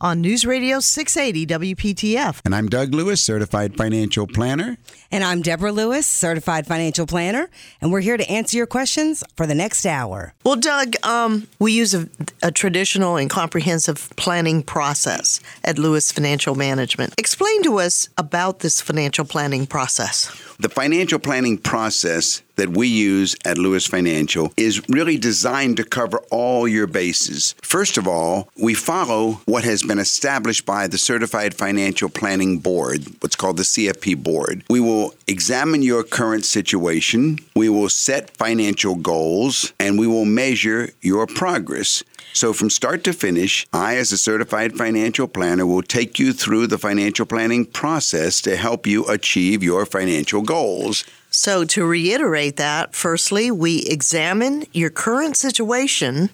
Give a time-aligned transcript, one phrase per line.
[0.00, 2.40] on News Radio 680 WPTF.
[2.44, 4.78] And I'm Doug Lewis, certified financial planner.
[5.10, 7.48] And I'm Deborah Lewis, certified financial planner,
[7.80, 10.34] and we're here to answer your questions for the next hour.
[10.44, 12.08] Well, Doug, um, we use a,
[12.42, 17.14] a traditional and comprehensive planning process at Lewis Financial Management.
[17.18, 20.26] Explain to us about this financial planning process.
[20.58, 26.18] The financial planning process that we use at Lewis Financial is really designed to cover
[26.30, 27.54] all your bases.
[27.62, 33.06] First of all, we follow what has been established by the Certified Financial Planning Board,
[33.20, 34.64] what's called the CFP Board.
[34.68, 40.90] We will examine your current situation, we will set financial goals, and we will measure
[41.00, 42.02] your progress.
[42.38, 46.68] So, from start to finish, I, as a certified financial planner, will take you through
[46.68, 51.02] the financial planning process to help you achieve your financial goals.
[51.30, 56.30] So, to reiterate that, firstly, we examine your current situation.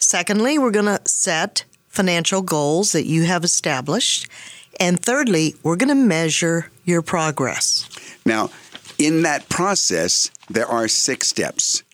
[0.00, 4.26] Secondly, we're going to set financial goals that you have established.
[4.80, 7.88] And thirdly, we're going to measure your progress.
[8.26, 8.50] Now,
[8.98, 11.84] in that process, there are six steps.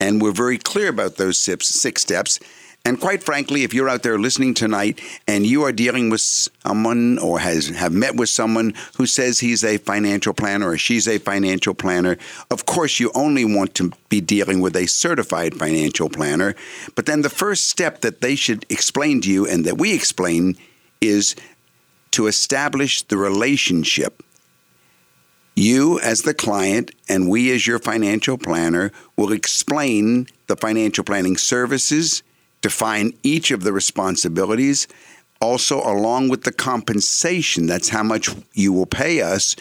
[0.00, 2.40] And we're very clear about those six, six steps.
[2.86, 7.18] And quite frankly, if you're out there listening tonight and you are dealing with someone
[7.18, 11.16] or has have met with someone who says he's a financial planner or she's a
[11.16, 12.18] financial planner,
[12.50, 16.54] of course you only want to be dealing with a certified financial planner.
[16.94, 20.58] But then the first step that they should explain to you and that we explain
[21.00, 21.34] is
[22.10, 24.22] to establish the relationship.
[25.56, 31.38] You, as the client, and we, as your financial planner, will explain the financial planning
[31.38, 32.22] services
[32.64, 34.88] define each of the responsibilities.
[35.38, 39.54] Also, along with the compensation, that's how much you will pay us.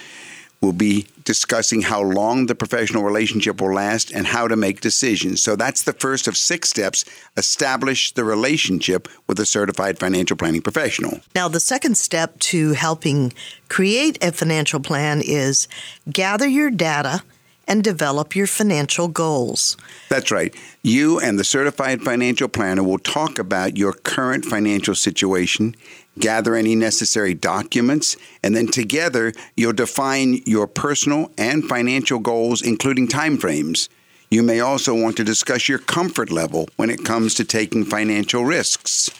[0.62, 5.44] We'll be discussing how long the professional relationship will last and how to make decisions.
[5.44, 7.04] So that's the first of six steps
[7.36, 11.20] establish the relationship with a certified financial planning professional.
[11.36, 13.34] Now, the second step to helping
[13.68, 15.68] create a financial plan is
[16.10, 17.22] gather your data
[17.68, 19.78] and develop your financial goals.
[20.10, 20.54] That's right.
[20.82, 25.76] You and the certified financial planner will talk about your current financial situation,
[26.20, 33.08] gather any necessary documents, and then together you'll define your personal and financial goals, including
[33.08, 33.90] timeframes.
[34.30, 38.44] You may also want to discuss your comfort level when it comes to taking financial
[38.44, 39.12] risks.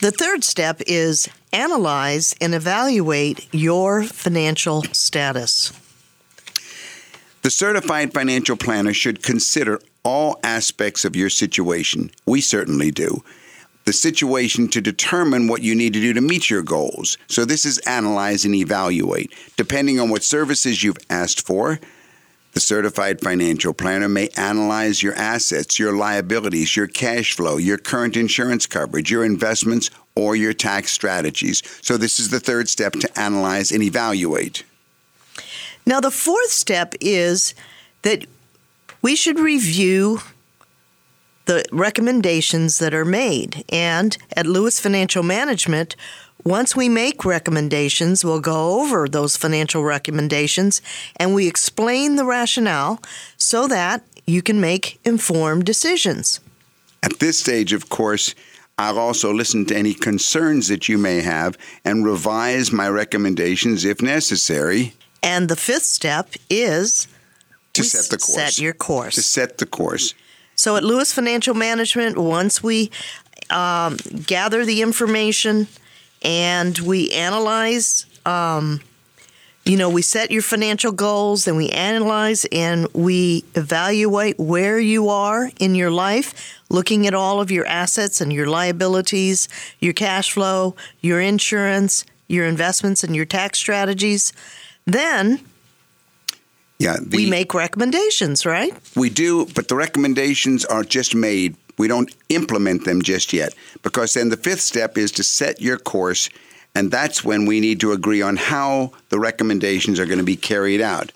[0.00, 5.72] The third step is analyze and evaluate your financial status.
[7.42, 12.10] The certified financial planner should consider all aspects of your situation.
[12.26, 13.24] We certainly do.
[13.86, 17.16] The situation to determine what you need to do to meet your goals.
[17.28, 19.32] So, this is analyze and evaluate.
[19.56, 21.80] Depending on what services you've asked for,
[22.52, 28.18] the certified financial planner may analyze your assets, your liabilities, your cash flow, your current
[28.18, 31.62] insurance coverage, your investments, or your tax strategies.
[31.80, 34.62] So, this is the third step to analyze and evaluate.
[35.86, 37.54] Now, the fourth step is
[38.02, 38.26] that
[39.02, 40.20] we should review
[41.46, 43.64] the recommendations that are made.
[43.70, 45.96] And at Lewis Financial Management,
[46.44, 50.80] once we make recommendations, we'll go over those financial recommendations
[51.16, 53.00] and we explain the rationale
[53.36, 56.40] so that you can make informed decisions.
[57.02, 58.34] At this stage, of course,
[58.78, 64.00] I'll also listen to any concerns that you may have and revise my recommendations if
[64.00, 64.94] necessary.
[65.22, 67.06] And the fifth step is
[67.74, 68.34] to set the course.
[68.34, 69.14] Set your course.
[69.14, 70.14] To set the course.
[70.56, 72.90] So at Lewis Financial Management, once we
[73.48, 73.96] um,
[74.26, 75.68] gather the information
[76.22, 78.80] and we analyze um,
[79.64, 85.08] you know, we set your financial goals, then we analyze and we evaluate where you
[85.10, 90.32] are in your life, looking at all of your assets and your liabilities, your cash
[90.32, 94.32] flow, your insurance, your investments, and your tax strategies.
[94.86, 95.40] Then
[96.78, 98.72] Yeah, the, we make recommendations, right?
[98.96, 101.56] We do, but the recommendations are just made.
[101.78, 105.78] We don't implement them just yet because then the fifth step is to set your
[105.78, 106.28] course,
[106.74, 110.36] and that's when we need to agree on how the recommendations are going to be
[110.36, 111.12] carried out.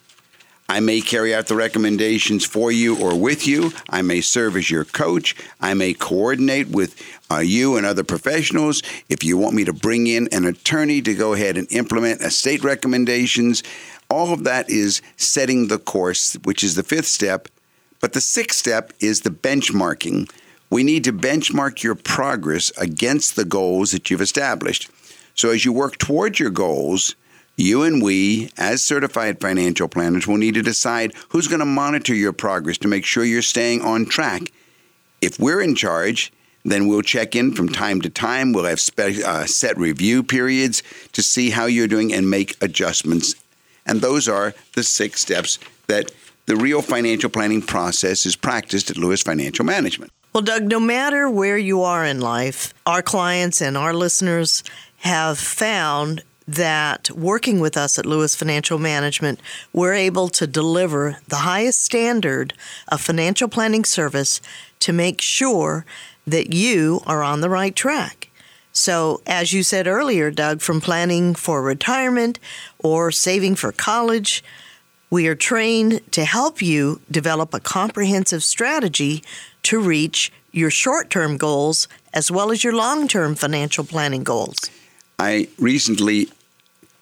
[0.74, 3.70] I may carry out the recommendations for you or with you.
[3.90, 5.36] I may serve as your coach.
[5.60, 7.00] I may coordinate with
[7.30, 8.82] uh, you and other professionals.
[9.08, 12.64] If you want me to bring in an attorney to go ahead and implement estate
[12.64, 13.62] recommendations,
[14.10, 17.46] all of that is setting the course, which is the fifth step.
[18.00, 20.28] But the sixth step is the benchmarking.
[20.70, 24.90] We need to benchmark your progress against the goals that you've established.
[25.36, 27.14] So as you work towards your goals,
[27.56, 32.14] you and we, as certified financial planners, will need to decide who's going to monitor
[32.14, 34.52] your progress to make sure you're staying on track.
[35.20, 36.32] If we're in charge,
[36.64, 38.52] then we'll check in from time to time.
[38.52, 43.34] We'll have spe- uh, set review periods to see how you're doing and make adjustments.
[43.86, 46.10] And those are the six steps that
[46.46, 50.10] the real financial planning process is practiced at Lewis Financial Management.
[50.32, 54.64] Well, Doug, no matter where you are in life, our clients and our listeners
[54.98, 59.40] have found that working with us at Lewis Financial Management,
[59.72, 62.52] we're able to deliver the highest standard
[62.88, 64.40] of financial planning service
[64.80, 65.86] to make sure
[66.26, 68.30] that you are on the right track.
[68.72, 72.40] So, as you said earlier, Doug, from planning for retirement
[72.80, 74.42] or saving for college,
[75.10, 79.22] we are trained to help you develop a comprehensive strategy
[79.62, 84.70] to reach your short term goals as well as your long term financial planning goals.
[85.18, 86.28] I recently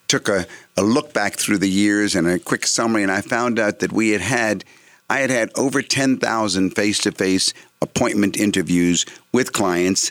[0.08, 3.58] took a, a look back through the years and a quick summary, and I found
[3.58, 4.64] out that we had had,
[5.08, 10.10] I had had over 10,000 face to face appointment interviews with clients,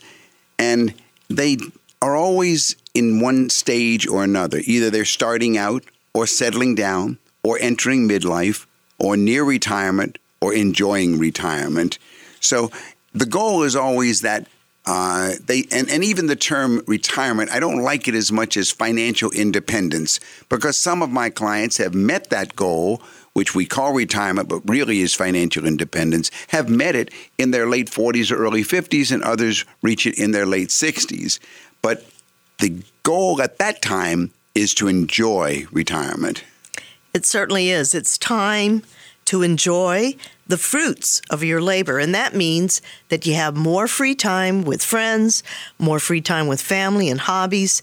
[0.58, 0.94] and
[1.30, 1.58] they
[2.02, 4.60] are always in one stage or another.
[4.66, 5.84] Either they're starting out
[6.14, 8.66] or settling down or entering midlife
[9.00, 11.98] or near retirement or enjoying retirement.
[12.40, 12.72] So
[13.14, 14.48] the goal is always that
[14.86, 18.72] uh, they and, and even the term retirement, I don't like it as much as
[18.72, 20.20] financial independence
[20.50, 23.02] because some of my clients have met that goal,
[23.34, 27.92] which we call retirement, but really is financial independence, have met it in their late
[27.92, 31.38] 40s or early 50s, and others reach it in their late 60s.
[31.84, 32.06] But
[32.58, 36.44] the goal at that time is to enjoy retirement.
[37.14, 37.94] It certainly is.
[37.94, 38.84] It's time
[39.26, 40.16] to enjoy
[40.52, 41.98] the fruits of your labor.
[41.98, 45.44] And that means that you have more free time with friends,
[45.80, 47.82] more free time with family and hobbies.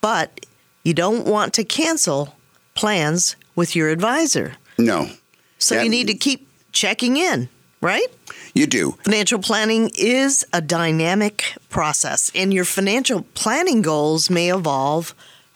[0.00, 0.46] But
[0.84, 2.36] you don't want to cancel
[2.74, 4.54] plans with your advisor.
[4.78, 5.10] No.
[5.58, 7.48] So That- you need to keep checking in,
[7.80, 8.06] right?
[8.54, 8.96] You do.
[9.04, 15.14] Financial planning is a dynamic process, and your financial planning goals may evolve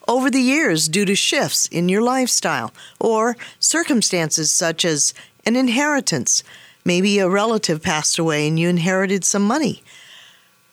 [0.08, 5.12] over the years due to shifts in your lifestyle or circumstances such as
[5.46, 6.42] an inheritance.
[6.84, 9.82] Maybe a relative passed away and you inherited some money.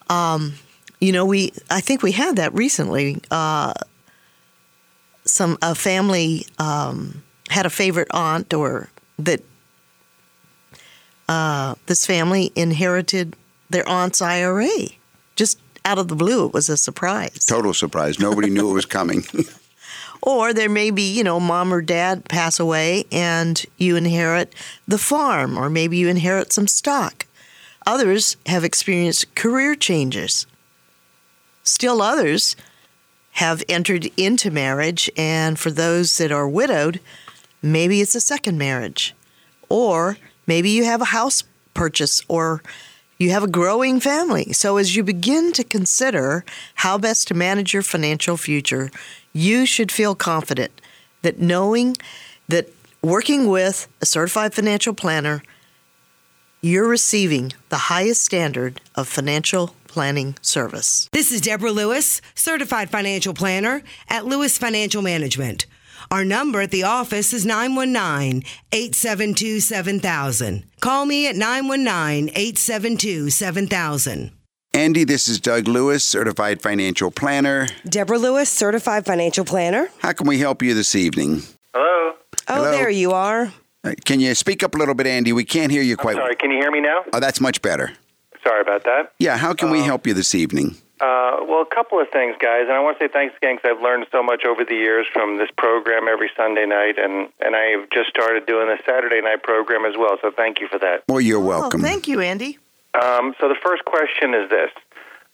[0.08, 0.54] Um,
[1.00, 3.20] you know, we I think we had that recently.
[3.30, 3.74] Uh,
[5.24, 9.40] some a family um, had a favorite aunt or that
[11.28, 13.36] uh, this family inherited
[13.70, 14.68] their aunt's IRA.
[15.36, 17.44] Just out of the blue, it was a surprise.
[17.46, 18.18] Total surprise.
[18.18, 19.24] Nobody knew it was coming.
[20.26, 24.54] Or there may be, you know, mom or dad pass away and you inherit
[24.88, 27.26] the farm, or maybe you inherit some stock.
[27.86, 30.46] Others have experienced career changes.
[31.62, 32.56] Still others
[33.32, 37.00] have entered into marriage, and for those that are widowed,
[37.60, 39.14] maybe it's a second marriage.
[39.68, 41.44] Or maybe you have a house
[41.74, 42.62] purchase or
[43.18, 44.54] you have a growing family.
[44.54, 46.44] So, as you begin to consider
[46.76, 48.90] how best to manage your financial future,
[49.34, 50.80] you should feel confident
[51.22, 51.96] that knowing
[52.48, 52.70] that
[53.02, 55.42] working with a certified financial planner,
[56.62, 61.08] you're receiving the highest standard of financial planning service.
[61.12, 65.66] This is Deborah Lewis, certified financial planner at Lewis Financial Management.
[66.10, 70.64] Our number at the office is 919 872 7000.
[70.80, 74.30] Call me at 919 872 7000.
[74.74, 77.68] Andy, this is Doug Lewis, certified financial planner.
[77.88, 79.88] Deborah Lewis, certified financial planner.
[80.00, 81.42] How can we help you this evening?
[81.72, 82.14] Hello.
[82.16, 82.16] Oh,
[82.48, 82.70] Hello.
[82.72, 83.52] there you are.
[83.84, 85.32] Uh, Can you speak up a little bit, Andy?
[85.32, 86.16] We can't hear you quite.
[86.16, 87.04] Sorry, can you hear me now?
[87.12, 87.92] Oh, that's much better.
[88.42, 89.12] Sorry about that.
[89.18, 90.76] Yeah, how can we Um, help you this evening?
[91.00, 93.76] Uh, well, a couple of things, guys, and I want to say thanks again because
[93.76, 97.54] I've learned so much over the years from this program every Sunday night, and and
[97.54, 100.16] I've just started doing the Saturday night program as well.
[100.22, 101.04] So thank you for that.
[101.08, 101.80] Well, you're welcome.
[101.80, 102.58] Oh, thank you, Andy.
[102.94, 104.70] Um, so the first question is this.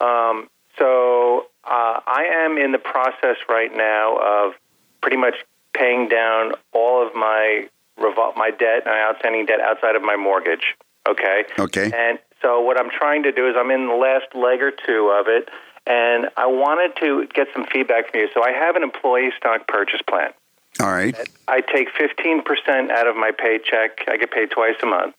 [0.00, 0.49] Um,
[0.79, 4.55] so uh, I am in the process right now of
[5.02, 5.35] pretty much
[5.75, 10.75] paying down all of my revol- my debt, my outstanding debt outside of my mortgage.
[11.09, 11.45] Okay.
[11.59, 11.90] Okay.
[11.95, 15.14] And so what I'm trying to do is I'm in the last leg or two
[15.19, 15.49] of it,
[15.87, 18.29] and I wanted to get some feedback from you.
[18.33, 20.33] So I have an employee stock purchase plan.
[20.81, 21.17] All right.
[21.49, 24.05] I take 15% out of my paycheck.
[24.09, 25.14] I get paid twice a month.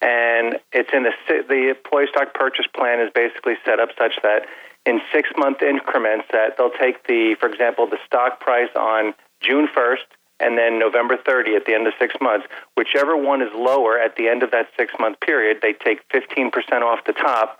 [0.00, 1.12] And it's in the
[1.48, 4.46] the employee stock purchase plan is basically set up such that
[4.86, 9.68] in 6 month increments that they'll take the for example the stock price on June
[9.68, 10.04] 1st
[10.40, 12.46] and then November 30 at the end of 6 months.
[12.76, 16.50] Whichever one is lower at the end of that 6 month period, they take 15%
[16.82, 17.58] off the top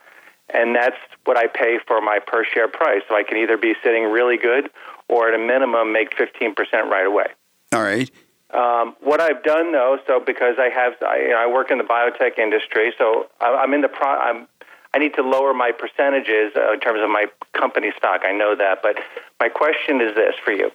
[0.52, 3.02] and that's what I pay for my per share price.
[3.08, 4.70] So I can either be sitting really good
[5.08, 6.54] or at a minimum make 15%
[6.90, 7.26] right away.
[7.72, 8.10] All right.
[8.54, 11.78] Um, what I've done though, so because I have, I, you know, I work in
[11.78, 14.08] the biotech industry, so I, I'm in the pro.
[14.08, 14.46] I'm,
[14.94, 18.20] I need to lower my percentages uh, in terms of my company stock.
[18.24, 18.96] I know that, but
[19.40, 20.70] my question is this for you.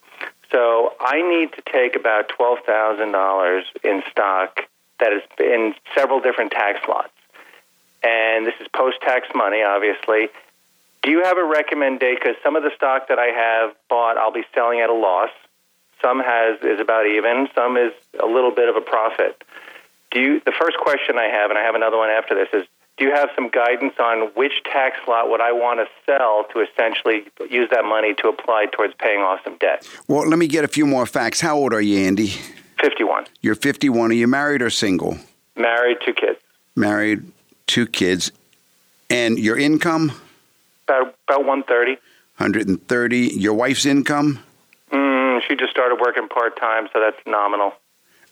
[0.51, 4.59] So I need to take about twelve thousand dollars in stock
[4.99, 7.13] that is in several different tax lots,
[8.03, 10.27] and this is post-tax money, obviously.
[11.01, 12.17] Do you have a recommendation?
[12.19, 15.29] Because some of the stock that I have bought, I'll be selling at a loss.
[16.01, 17.47] Some has is about even.
[17.53, 17.91] Some is
[18.21, 19.43] a little bit of a profit.
[20.11, 20.41] Do you?
[20.45, 23.11] The first question I have, and I have another one after this, is: Do you
[23.13, 27.69] have some guidance on which tax lot would I want to sell to essentially use
[27.71, 29.87] that money to apply towards paying off some debt?
[30.07, 31.41] Well, let me get a few more facts.
[31.41, 32.33] How old are you, Andy?
[32.79, 33.25] Fifty-one.
[33.41, 34.11] You're 51.
[34.11, 35.17] Are you married or single?
[35.57, 36.39] Married, two kids.
[36.77, 37.29] Married,
[37.67, 38.31] two kids.
[39.09, 40.13] And your income?
[40.87, 41.97] About about one thirty.
[42.37, 43.17] 130.
[43.35, 44.39] Your wife's income?
[45.39, 47.73] Mm, she just started working part time, so that's nominal.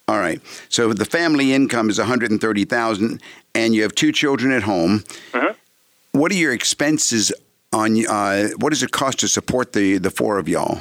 [0.08, 0.42] All right.
[0.70, 3.22] So the family income is 130,000
[3.54, 5.00] and you have two children at home.
[5.34, 6.18] Mm-hmm.
[6.18, 7.34] What are your expenses
[7.74, 10.80] on uh, what does it cost to support the the four of y'all?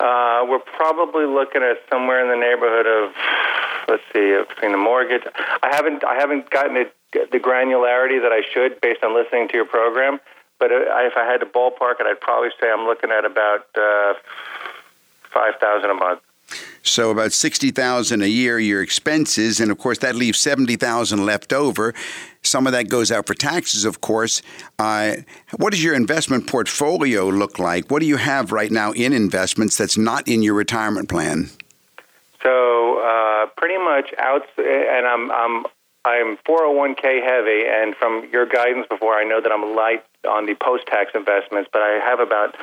[0.00, 3.14] Uh, we're probably looking at somewhere in the neighborhood of,
[3.88, 5.22] let's see, between the mortgage.
[5.62, 6.90] I haven't, I haven't gotten the,
[7.32, 10.20] the granularity that I should based on listening to your program.
[10.58, 13.66] But uh, if I had to ballpark it, I'd probably say I'm looking at about
[13.76, 14.14] uh,
[15.36, 16.20] five thousand a month.
[16.82, 21.92] So about 60,000 a year your expenses and of course that leaves 70,000 left over.
[22.42, 24.40] Some of that goes out for taxes, of course.
[24.78, 25.16] Uh,
[25.56, 27.90] what does your investment portfolio look like?
[27.90, 31.50] What do you have right now in investments that's not in your retirement plan?
[32.44, 35.66] So uh, pretty much out, and I'm I'm
[36.04, 40.54] I'm 401k heavy, and from your guidance before, I know that I'm light on the
[40.54, 42.54] post-tax investments, but I have about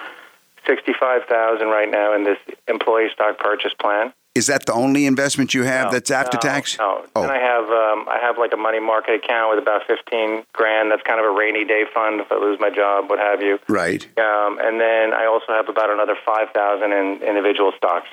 [0.67, 4.13] sixty-five thousand right now in this employee stock purchase plan.
[4.35, 6.79] Is that the only investment you have No, that's after no, tax?
[6.79, 7.21] No, Oh.
[7.21, 10.89] and I have um, I have like a money market account with about fifteen grand.
[10.91, 13.59] That's kind of a rainy day fund if I lose my job, what have you.
[13.69, 14.03] Right.
[14.17, 18.07] Um, and then I also have about another five thousand in individual stocks.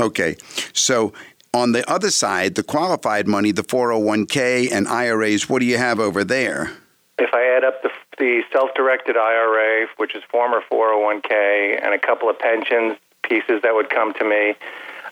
[0.00, 0.36] Okay.
[0.72, 1.12] So
[1.54, 5.98] on the other side, the qualified money, the 401k and IRAs, what do you have
[5.98, 6.70] over there?
[7.18, 12.28] If I add up the, the self-directed IRA, which is former 401k, and a couple
[12.28, 14.54] of pensions pieces that would come to me,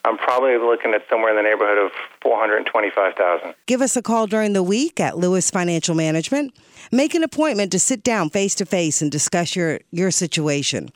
[0.04, 1.90] I'm probably looking at somewhere in the neighborhood of
[2.22, 3.54] 425,000.
[3.66, 6.54] Give us a call during the week at Lewis Financial Management.
[6.92, 10.90] Make an appointment to sit down face to face and discuss your, your situation.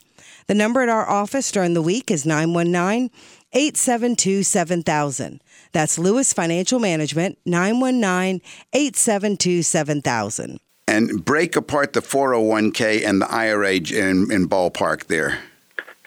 [0.45, 3.09] The number at our office during the week is 919
[3.51, 5.41] 872 7000.
[5.71, 8.41] That's Lewis Financial Management, 919
[8.73, 10.59] 872 7000.
[10.89, 15.37] And break apart the 401k and the IRA in, in ballpark there.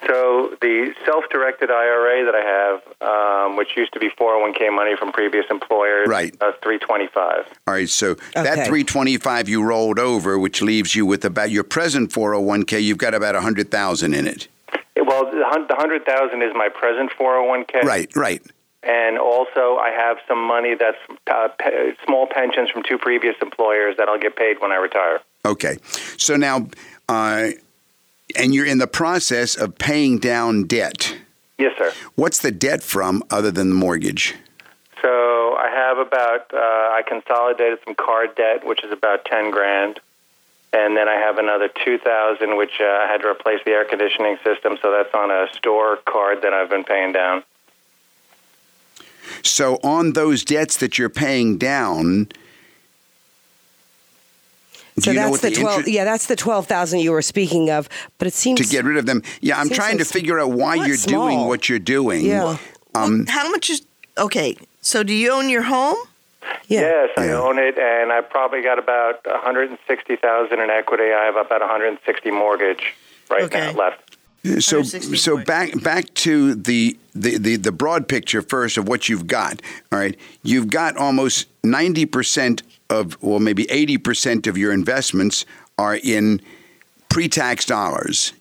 [0.08, 5.12] So the self-directed IRA that I have, um, which used to be 401k money from
[5.12, 6.34] previous employers, Right.
[6.40, 7.46] uh, 325.
[7.68, 12.10] All right, so that 325 you rolled over, which leaves you with about your present
[12.10, 14.48] 401k, you've got about 100,000 in it.
[14.96, 17.82] Well, the 100,000 is my present 401k.
[17.84, 18.42] Right, right.
[18.82, 20.98] And also, I have some money that's
[21.30, 25.20] uh, pe- small pensions from two previous employers that I'll get paid when I retire.
[25.44, 25.78] Okay.
[26.16, 26.66] So now,
[27.08, 27.50] uh,
[28.36, 31.16] and you're in the process of paying down debt.
[31.58, 31.92] Yes, sir.
[32.16, 34.34] What's the debt from other than the mortgage?
[35.00, 40.00] So I have about uh, I consolidated some card debt, which is about ten grand,
[40.72, 43.84] and then I have another two thousand, which uh, I had to replace the air
[43.84, 44.76] conditioning system.
[44.82, 47.44] So that's on a store card that I've been paying down.
[49.42, 52.28] So on those debts that you're paying down,
[54.98, 55.78] So you that's the the twelve.
[55.80, 57.88] inter- yeah, that's the twelve thousand you were speaking of.
[58.18, 59.22] But it seems to get rid of them.
[59.40, 62.24] Yeah, I'm trying to figure out why you're doing what you're doing.
[62.26, 62.58] Yeah.
[62.94, 63.82] Um, How much is
[64.18, 64.56] okay?
[64.82, 65.96] So do you own your home?
[66.66, 66.80] Yeah.
[66.80, 67.40] Yes, I Yeah.
[67.40, 71.04] own it, and I probably got about 160,000 in equity.
[71.12, 72.94] I have about 160 mortgage
[73.30, 73.60] right Okay.
[73.72, 74.11] now left.
[74.58, 75.46] So, so points.
[75.46, 79.62] back back to the, the, the, the broad picture first of what you've got.
[79.92, 85.46] All right, you've got almost ninety percent of, well, maybe eighty percent of your investments
[85.78, 86.40] are in
[87.08, 88.32] pre-tax dollars.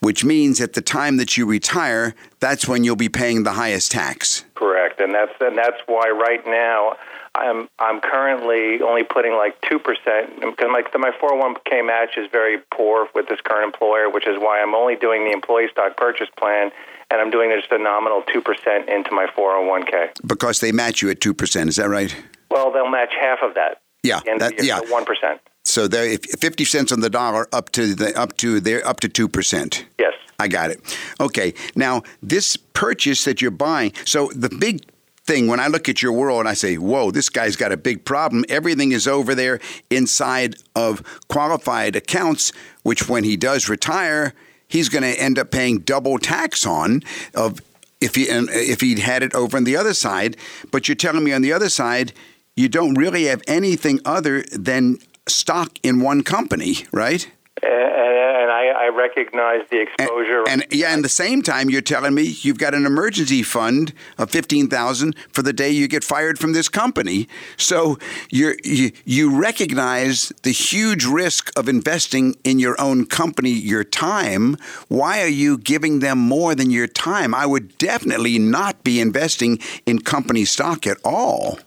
[0.00, 3.90] Which means at the time that you retire, that's when you'll be paying the highest
[3.92, 4.44] tax.
[4.54, 6.96] Correct, and that's and that's why right now
[7.34, 12.58] I'm I'm currently only putting like two percent because my my 401k match is very
[12.72, 16.28] poor with this current employer, which is why I'm only doing the employee stock purchase
[16.36, 16.70] plan,
[17.10, 20.10] and I'm doing just a nominal two percent into my 401k.
[20.26, 22.14] Because they match you at two percent, is that right?
[22.50, 23.82] Well, they'll match half of that.
[24.02, 24.80] Yeah, that, yeah.
[24.88, 25.40] one percent.
[25.64, 29.00] So they if fifty cents on the dollar up to the up to their up
[29.00, 29.84] to two percent.
[29.98, 30.14] Yes.
[30.38, 30.80] I got it.
[31.20, 31.52] Okay.
[31.74, 34.84] Now, this purchase that you're buying, so the big
[35.24, 38.04] thing when I look at your world, I say, whoa, this guy's got a big
[38.04, 38.44] problem.
[38.48, 39.60] Everything is over there
[39.90, 44.32] inside of qualified accounts, which when he does retire,
[44.68, 47.02] he's going to end up paying double tax on
[47.34, 47.60] of
[48.00, 50.36] if he uh, if he'd had it over on the other side.
[50.70, 52.12] But you're telling me on the other side,
[52.56, 57.30] you don't really have anything other than stock in one company, right?
[57.60, 60.44] And, and I, I recognize the exposure.
[60.48, 64.30] And yeah, and the same time, you're telling me you've got an emergency fund of
[64.30, 67.26] fifteen thousand for the day you get fired from this company.
[67.56, 67.98] So
[68.30, 74.56] you're, you you recognize the huge risk of investing in your own company, your time.
[74.86, 77.34] Why are you giving them more than your time?
[77.34, 81.58] I would definitely not be investing in company stock at all.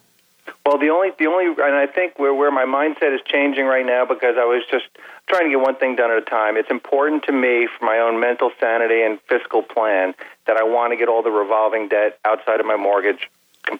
[0.71, 3.85] Well, the only the only and I think where where my mindset is changing right
[3.85, 4.85] now because I was just
[5.27, 6.55] trying to get one thing done at a time.
[6.55, 10.15] It's important to me for my own mental sanity and fiscal plan
[10.47, 13.29] that I want to get all the revolving debt outside of my mortgage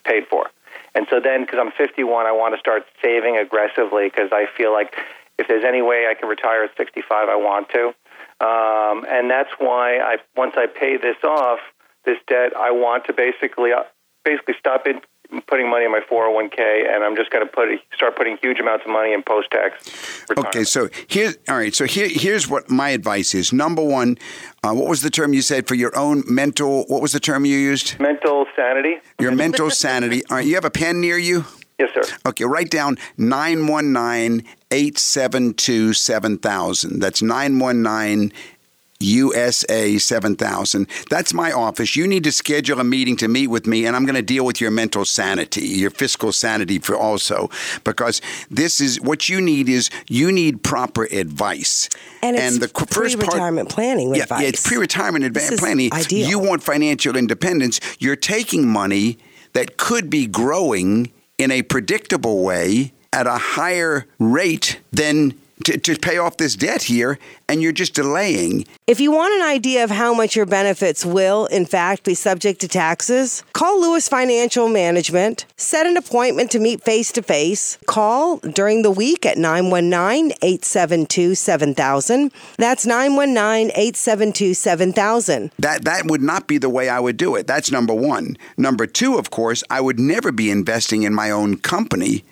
[0.03, 0.51] paid for.
[0.93, 4.73] And so then, because I'm 51, I want to start saving aggressively because I feel
[4.73, 4.93] like
[5.39, 7.95] if there's any way I can retire at 65, I want to.
[8.43, 11.59] Um, and that's why I once I pay this off,
[12.03, 13.83] this debt, I want to basically uh,
[14.25, 14.99] basically stop in
[15.47, 18.85] putting money in my 401k, and I'm just going to put start putting huge amounts
[18.85, 20.25] of money in post tax.
[20.37, 21.73] Okay, so here, all right.
[21.73, 23.53] So here, here's what my advice is.
[23.53, 24.17] Number one,
[24.63, 26.85] uh, what was the term you said for your own mental?
[26.87, 27.99] What was the term you used?
[27.99, 28.97] mental sanity.
[29.19, 30.23] Your mental sanity.
[30.29, 31.45] All right, you have a pen near you?
[31.79, 32.17] Yes, sir.
[32.27, 36.99] Okay, write down 919 872 7000.
[36.99, 38.31] That's 919
[39.01, 40.87] USA 7000.
[41.09, 41.95] That's my office.
[41.95, 44.45] You need to schedule a meeting to meet with me, and I'm going to deal
[44.45, 47.49] with your mental sanity, your fiscal sanity for also,
[47.83, 51.89] because this is what you need is you need proper advice.
[52.21, 54.41] And it's the first part- pre-retirement planning yeah, advice.
[54.41, 55.93] Yeah, it's pre-retirement This adva- planning.
[55.93, 56.27] ideal.
[56.29, 57.79] You want financial independence.
[57.99, 59.17] You're taking money
[59.53, 65.95] that could be growing in a predictable way at a higher rate than to, to
[65.97, 68.65] pay off this debt here, and you're just delaying.
[68.87, 72.61] If you want an idea of how much your benefits will, in fact, be subject
[72.61, 75.45] to taxes, call Lewis Financial Management.
[75.57, 77.77] Set an appointment to meet face to face.
[77.87, 82.31] Call during the week at 919 872 7000.
[82.57, 85.51] That's 919 872 7000.
[85.59, 87.47] That that would not be the way I would do it.
[87.47, 88.37] That's number one.
[88.57, 92.23] Number two, of course, I would never be investing in my own company.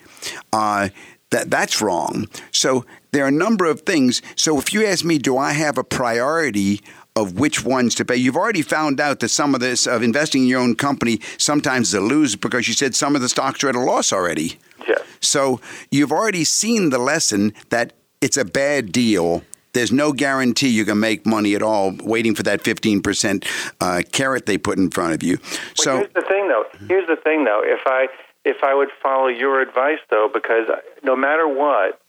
[0.51, 0.89] Uh,
[1.31, 2.27] that that's wrong.
[2.51, 4.21] So there are a number of things.
[4.35, 6.81] So if you ask me, do I have a priority?
[7.15, 8.15] Of which ones to pay?
[8.15, 11.89] You've already found out that some of this of investing in your own company sometimes
[11.89, 14.57] is a lose because you said some of the stocks are at a loss already.
[14.87, 15.01] Yes.
[15.19, 15.59] So
[15.91, 17.91] you've already seen the lesson that
[18.21, 19.43] it's a bad deal.
[19.73, 23.45] There's no guarantee you can make money at all waiting for that 15%
[23.81, 25.39] uh, carrot they put in front of you.
[25.41, 26.63] Well, So, here's the thing, though.
[26.87, 27.61] Here's the thing, though.
[27.65, 28.07] If I
[28.45, 30.67] if I would follow your advice, though, because
[31.03, 31.99] no matter what,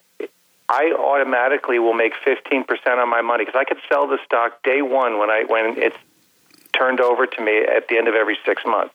[0.71, 4.83] I automatically will make 15% on my money because I could sell the stock day
[4.83, 5.97] one when I when it's
[6.73, 8.95] turned over to me at the end of every six months.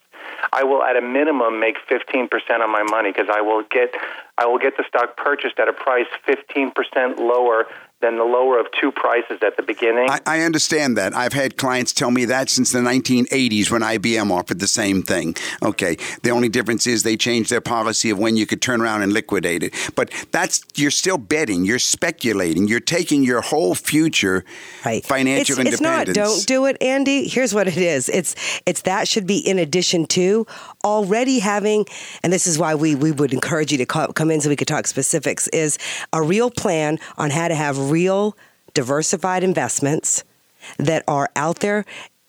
[0.54, 2.30] I will, at a minimum, make 15%
[2.62, 3.94] on my money because I will get
[4.38, 7.68] I will get the stock purchased at a price 15% lower
[8.02, 10.10] than the lower of two prices at the beginning.
[10.10, 11.16] I, I, understand that.
[11.16, 15.36] I've had clients tell me that since the 1980s when IBM offered the same thing.
[15.64, 19.02] Okay, the only difference is they changed their policy of when you could turn around
[19.02, 19.74] and liquidate it.
[19.96, 24.44] But that's you're still betting, you're speculating, you're taking your whole future
[24.84, 25.04] right.
[25.04, 26.10] financial it's, independence.
[26.10, 27.30] It's not don't do it, Andy.
[27.30, 28.10] Here's what it is.
[28.10, 30.46] It's it's that should be in addition to
[30.84, 31.86] already having,
[32.24, 34.68] and this is why we we would encourage you to come in so we could
[34.68, 35.48] talk specifics.
[35.48, 35.78] Is
[36.12, 38.36] a real plan on how to have real
[38.74, 40.26] diversified investments
[40.78, 41.86] that are out there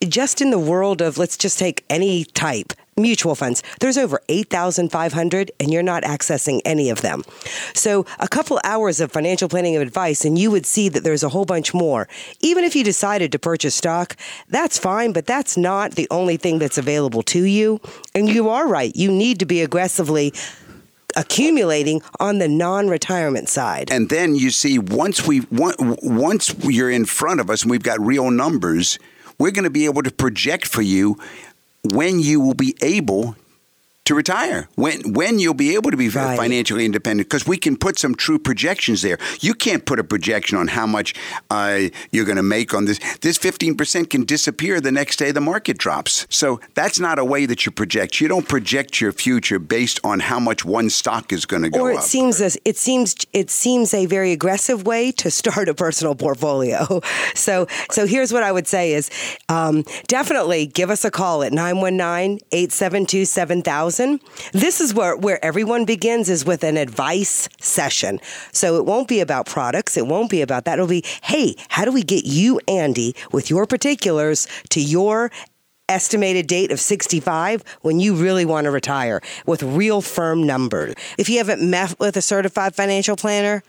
[0.06, 3.62] just in the world of let's just take any type mutual funds.
[3.80, 7.24] There's over 8,500 and you're not accessing any of them.
[7.74, 11.24] So, a couple hours of financial planning of advice and you would see that there's
[11.24, 12.08] a whole bunch more.
[12.40, 14.16] Even if you decided to purchase stock,
[14.48, 17.80] that's fine, but that's not the only thing that's available to you.
[18.14, 18.94] And you are right.
[18.94, 20.32] You need to be aggressively
[21.16, 23.90] accumulating on the non-retirement side.
[23.90, 28.00] And then you see once we once you're in front of us and we've got
[28.00, 28.98] real numbers,
[29.38, 31.18] we're going to be able to project for you
[31.82, 33.36] when you will be able
[34.06, 34.68] to retire.
[34.76, 36.36] When when you'll be able to be right.
[36.36, 39.18] financially independent because we can put some true projections there.
[39.40, 41.14] You can't put a projection on how much
[41.50, 41.80] uh,
[42.12, 42.98] you're going to make on this.
[43.18, 46.26] This 15% can disappear the next day the market drops.
[46.30, 48.20] So that's not a way that you project.
[48.20, 51.80] You don't project your future based on how much one stock is going to go
[51.80, 52.04] or it up.
[52.04, 57.00] seems as it seems it seems a very aggressive way to start a personal portfolio.
[57.34, 59.10] So so here's what I would say is
[59.48, 63.95] um, definitely give us a call at 919 872 7000
[64.52, 68.20] this is where, where everyone begins is with an advice session.
[68.52, 69.96] So it won't be about products.
[69.96, 70.74] It won't be about that.
[70.74, 75.30] It'll be, hey, how do we get you, Andy, with your particulars to your
[75.88, 80.94] estimated date of 65 when you really want to retire with real firm numbers.
[81.16, 83.62] If you haven't met with a certified financial planner,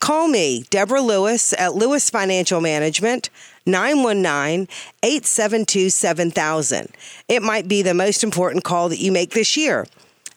[0.00, 3.30] call me, Deborah Lewis at Lewis Financial Management.
[3.66, 4.68] 919
[5.02, 6.88] 872 7000.
[7.28, 9.86] It might be the most important call that you make this year.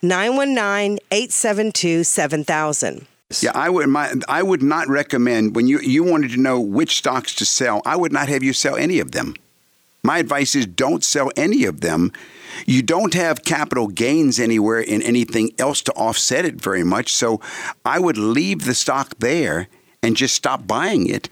[0.02, 3.08] 919 872 7000.
[3.42, 3.88] Yeah, I would.
[3.88, 7.82] My, I would not recommend when you you wanted to know which stocks to sell.
[7.86, 9.36] I would not have you sell any of them.
[10.04, 12.12] My advice is don't sell any of them.
[12.68, 17.12] You don't have capital gains anywhere in anything else to offset it very much.
[17.12, 17.42] So
[17.84, 19.68] I would leave the stock there
[20.04, 21.28] and just stop buying it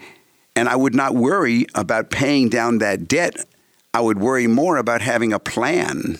[0.55, 3.45] and I would not worry about paying down that debt.
[3.93, 6.19] I would worry more about having a plan.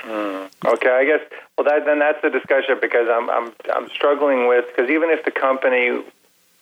[0.00, 1.20] Mm, okay, I guess.
[1.56, 5.24] Well, that, then that's the discussion because I'm I'm I'm struggling with because even if
[5.24, 6.02] the company,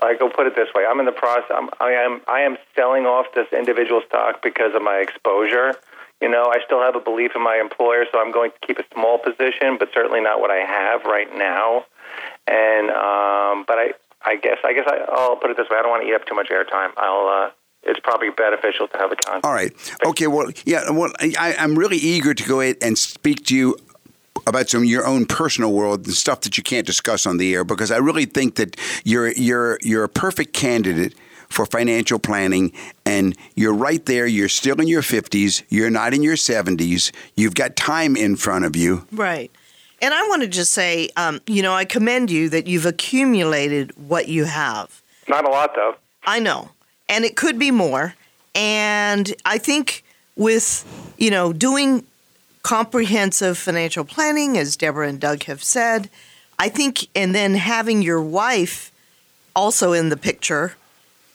[0.00, 1.50] I go put it this way, I'm in the process.
[1.54, 5.74] I'm, I am I am selling off this individual stock because of my exposure.
[6.20, 8.78] You know, I still have a belief in my employer, so I'm going to keep
[8.78, 11.84] a small position, but certainly not what I have right now.
[12.46, 13.92] And um, but I
[14.22, 14.58] I guess.
[14.64, 15.76] I guess I, will put it this way.
[15.78, 16.90] I don't want to eat up too much airtime.
[16.96, 17.46] I'll.
[17.46, 17.50] Uh,
[17.82, 19.40] it's probably beneficial to have a con.
[19.44, 19.72] All right.
[20.04, 20.26] Okay.
[20.26, 20.90] Well, yeah.
[20.90, 23.76] Well, I, I'm really eager to go ahead and speak to you
[24.46, 27.54] about some of your own personal world and stuff that you can't discuss on the
[27.54, 31.14] air because I really think that you're you're you're a perfect candidate
[31.48, 32.72] for financial planning
[33.04, 37.54] and you're right there you're still in your 50s you're not in your 70s you've
[37.54, 39.52] got time in front of you right
[40.00, 43.92] and I want to just say, um, you know, I commend you that you've accumulated
[44.08, 45.02] what you have.
[45.28, 45.94] Not a lot, though.
[46.24, 46.70] I know.
[47.08, 48.14] And it could be more.
[48.54, 50.04] And I think
[50.36, 50.84] with,
[51.18, 52.04] you know, doing
[52.62, 56.10] comprehensive financial planning, as Deborah and Doug have said,
[56.58, 58.90] I think, and then having your wife
[59.54, 60.76] also in the picture,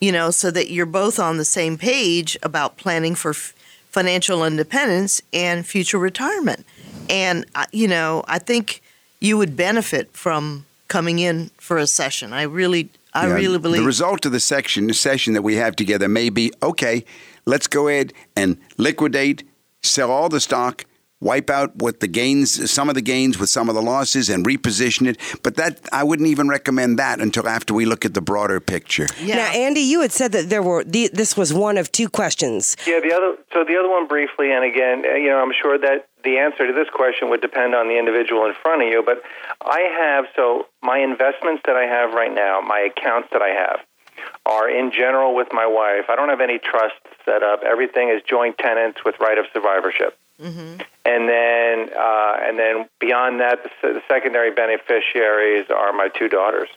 [0.00, 3.54] you know, so that you're both on the same page about planning for f-
[3.88, 6.66] financial independence and future retirement.
[7.12, 8.82] And, uh, you know, I think
[9.20, 12.32] you would benefit from coming in for a session.
[12.32, 13.82] I really, I yeah, really believe.
[13.82, 17.04] The result of the section, the session that we have together may be okay,
[17.44, 19.44] let's go ahead and liquidate,
[19.82, 20.86] sell all the stock,
[21.20, 24.44] wipe out what the gains, some of the gains with some of the losses, and
[24.46, 25.18] reposition it.
[25.42, 29.08] But that I wouldn't even recommend that until after we look at the broader picture.
[29.22, 29.36] Yeah.
[29.36, 32.76] Now, Andy, you had said that there were the, this was one of two questions.
[32.86, 33.36] Yeah, the other.
[33.52, 36.66] So the other one briefly, and again, uh, you know, I'm sure that the answer
[36.66, 39.02] to this question would depend on the individual in front of you.
[39.04, 39.22] But
[39.60, 43.80] I have so my investments that I have right now, my accounts that I have
[44.46, 46.06] are in general with my wife.
[46.08, 47.62] I don't have any trust set up.
[47.64, 50.18] Everything is joint tenants with right of survivorship.
[50.40, 50.80] Mm-hmm.
[51.04, 56.68] And then, uh, and then beyond that, the, the, secondary beneficiaries are my two daughters.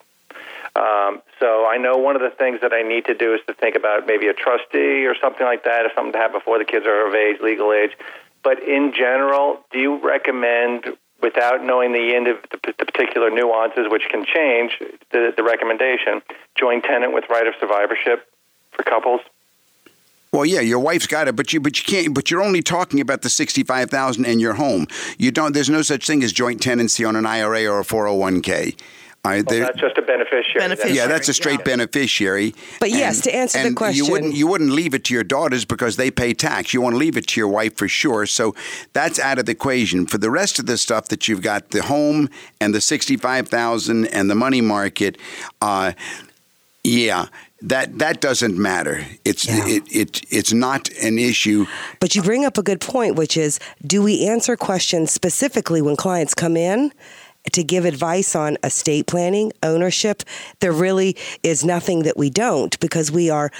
[0.75, 3.53] Um, so I know one of the things that I need to do is to
[3.53, 6.65] think about maybe a trustee or something like that, if something to have before the
[6.65, 7.91] kids are of age, legal age.
[8.45, 13.87] But in general, do you recommend without knowing the end of the, the particular nuances,
[13.89, 14.79] which can change
[15.11, 16.21] the, the recommendation.
[16.55, 18.27] Joint tenant with right of survivorship
[18.71, 19.21] for couples.
[20.31, 22.13] Well, yeah, your wife's got it, but you but you can't.
[22.13, 24.85] But you're only talking about the sixty-five thousand in your home.
[25.17, 25.53] You don't.
[25.53, 28.41] There's no such thing as joint tenancy on an IRA or a four hundred one
[28.41, 28.75] k.
[29.25, 30.59] Well, that's just a beneficiary.
[30.59, 30.95] Beneficiary.
[30.95, 31.63] Yeah, that's a straight Yeah.
[31.65, 32.53] beneficiary.
[32.79, 35.65] But yes, to answer the question- you wouldn't you wouldn't leave it to your daughters
[35.65, 36.73] because they pay tax.
[36.73, 38.25] You want to leave it to your wife for sure.
[38.25, 38.53] So
[38.93, 40.05] that's out of the equation.
[40.05, 42.29] For the rest of the stuff that you've got, the home
[42.61, 45.17] and the sixty-five thousand and the money market,
[45.61, 45.93] uh,
[46.83, 47.25] yeah,
[47.61, 49.05] that that doesn't matter.
[49.25, 49.67] It's Yeah.
[49.67, 51.65] it, it it's not an issue.
[51.99, 55.95] But you bring up a good point, which is do we answer questions specifically when
[55.95, 56.91] clients come in
[57.53, 60.23] to give advice on estate planning, ownership?
[60.59, 63.51] There really is nothing that we don't because we are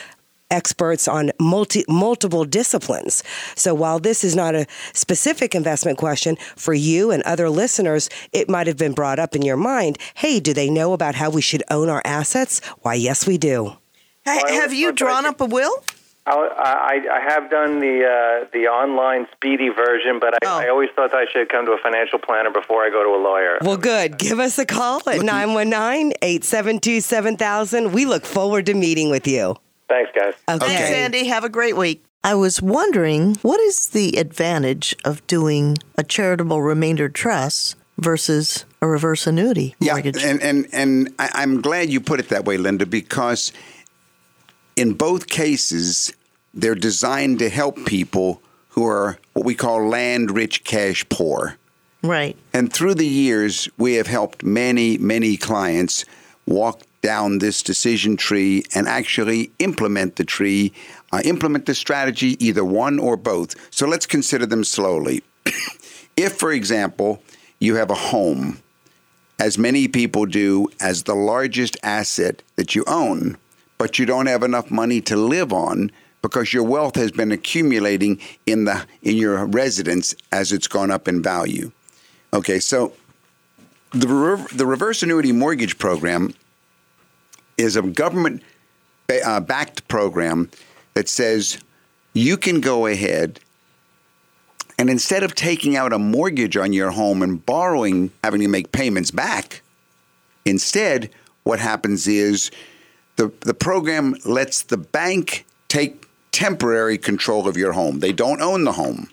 [0.52, 3.24] experts on multi, multiple disciplines.
[3.56, 8.48] So while this is not a specific investment question for you and other listeners, it
[8.48, 9.98] might have been brought up in your mind.
[10.14, 12.60] Hey, do they know about how we should own our assets?
[12.82, 13.76] Why, yes, we do.
[14.26, 15.84] Ha- Well, have you drawn up a will?
[16.28, 20.58] I, I, I have done the uh, the online speedy version, but I, Oh.
[20.60, 23.22] I always thought I should come to a financial planner before I go to a
[23.22, 23.58] lawyer.
[23.62, 24.18] Well, good.
[24.18, 27.92] Give us a call at 919 872 7000.
[27.94, 29.56] We look forward to meeting with you.
[29.88, 30.34] Thanks, guys.
[30.50, 30.66] Okay.
[30.66, 31.26] Thanks, Andy.
[31.28, 32.04] Have a great week.
[32.24, 38.88] I was wondering what is the advantage of doing a charitable remainder trust versus a
[38.88, 40.18] reverse annuity mortgage?
[40.24, 43.54] Yeah, and and and I, I'm glad you put it that way, Linda, because
[44.76, 46.14] in both cases
[46.56, 51.58] they're designed to help people who are what we call land rich, cash poor.
[52.02, 52.36] right.
[52.54, 56.06] And through the years, we have helped many, many clients
[56.46, 60.74] walk down this decision tree and actually implement the tree,
[61.12, 63.56] uh, implement the strategy, either one or both.
[63.74, 65.24] So let's consider them slowly.
[66.18, 67.22] if, for example,
[67.60, 68.60] you have a home,
[69.40, 73.38] as many people do, as the largest asset that you own,
[73.78, 78.20] but you don't have enough money to live on because your wealth has been accumulating
[78.46, 81.72] in the in your residence as it's gone up in value.
[82.34, 82.94] Okay, so
[83.92, 86.34] the rever- the reverse annuity mortgage program
[87.58, 88.42] is a government
[89.24, 90.50] uh, backed program
[90.96, 91.60] that says
[92.14, 93.40] you can go ahead
[94.78, 98.72] and instead of taking out a mortgage on your home and borrowing, having to make
[98.72, 99.62] payments back,
[100.44, 101.10] instead,
[101.44, 102.52] what happens is
[103.16, 108.00] the, the program lets the bank take temporary control of your home.
[108.00, 109.10] They don't own the home,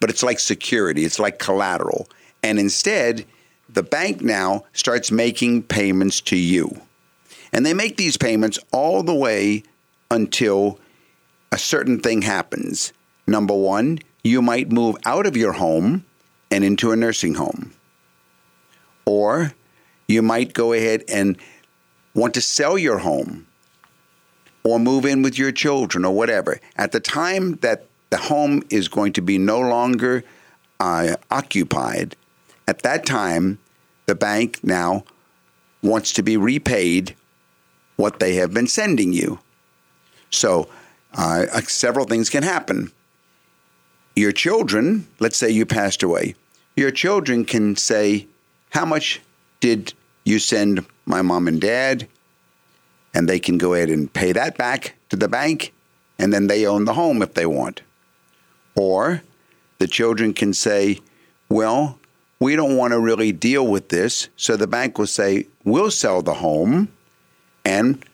[0.00, 2.08] but it's like security, it's like collateral.
[2.42, 3.26] And instead,
[3.68, 6.80] the bank now starts making payments to you.
[7.52, 9.62] And they make these payments all the way
[10.10, 10.78] until
[11.52, 12.92] a certain thing happens.
[13.26, 16.04] Number one, you might move out of your home
[16.50, 17.72] and into a nursing home.
[19.04, 19.52] Or
[20.08, 21.36] you might go ahead and
[22.14, 23.46] want to sell your home
[24.64, 26.60] or move in with your children or whatever.
[26.76, 30.24] At the time that the home is going to be no longer
[30.78, 32.16] uh, occupied,
[32.68, 33.58] at that time,
[34.06, 35.04] the bank now
[35.82, 37.16] wants to be repaid
[37.96, 39.40] what they have been sending you.
[40.30, 40.68] So,
[41.14, 42.90] uh, uh, several things can happen.
[44.16, 46.34] Your children, let's say you passed away,
[46.76, 48.26] your children can say,
[48.70, 49.20] How much
[49.60, 52.08] did you send my mom and dad?
[53.14, 55.74] And they can go ahead and pay that back to the bank,
[56.18, 57.82] and then they own the home if they want.
[58.74, 59.22] Or
[59.78, 61.00] the children can say,
[61.50, 61.98] Well,
[62.40, 64.28] we don't want to really deal with this.
[64.36, 66.88] So the bank will say, We'll sell the home
[67.64, 68.04] and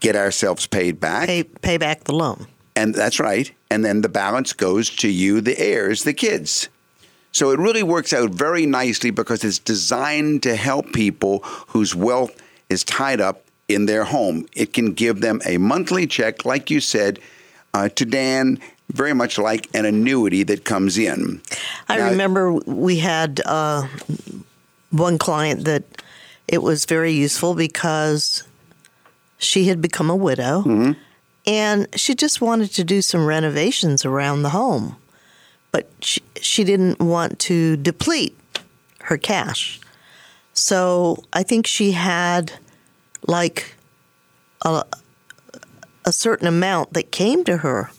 [0.00, 1.26] get ourselves paid back.
[1.26, 2.46] Pay, pay back the loan.
[2.74, 3.50] And that's right.
[3.70, 6.68] And then the balance goes to you, the heirs, the kids.
[7.32, 12.34] So it really works out very nicely because it's designed to help people whose wealth
[12.68, 14.46] is tied up in their home.
[14.54, 17.18] It can give them a monthly check, like you said,
[17.74, 18.58] uh, to Dan,
[18.92, 21.40] very much like an annuity that comes in.
[21.88, 23.86] I Now- remember we had uh,
[24.90, 25.84] one client that
[26.48, 28.42] it was very useful because
[29.36, 30.92] she had become a widow Mm-hmm.
[31.46, 34.96] and she just wanted to do some renovations around the home.
[35.70, 38.36] But she, she didn't want to deplete
[39.02, 39.80] her cash.
[40.54, 42.52] So I think she had
[43.26, 43.74] like
[44.64, 44.84] a,
[46.04, 47.90] a certain amount that came to her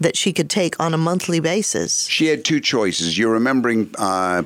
[0.00, 2.06] that she could take on a monthly basis.
[2.06, 3.16] She had two choices.
[3.16, 4.42] You're remembering uh,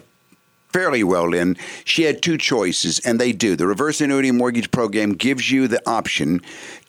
[0.72, 1.56] fairly well, Lynn.
[1.84, 3.56] She had two choices, and they do.
[3.56, 6.40] The reverse annuity mortgage program gives you the option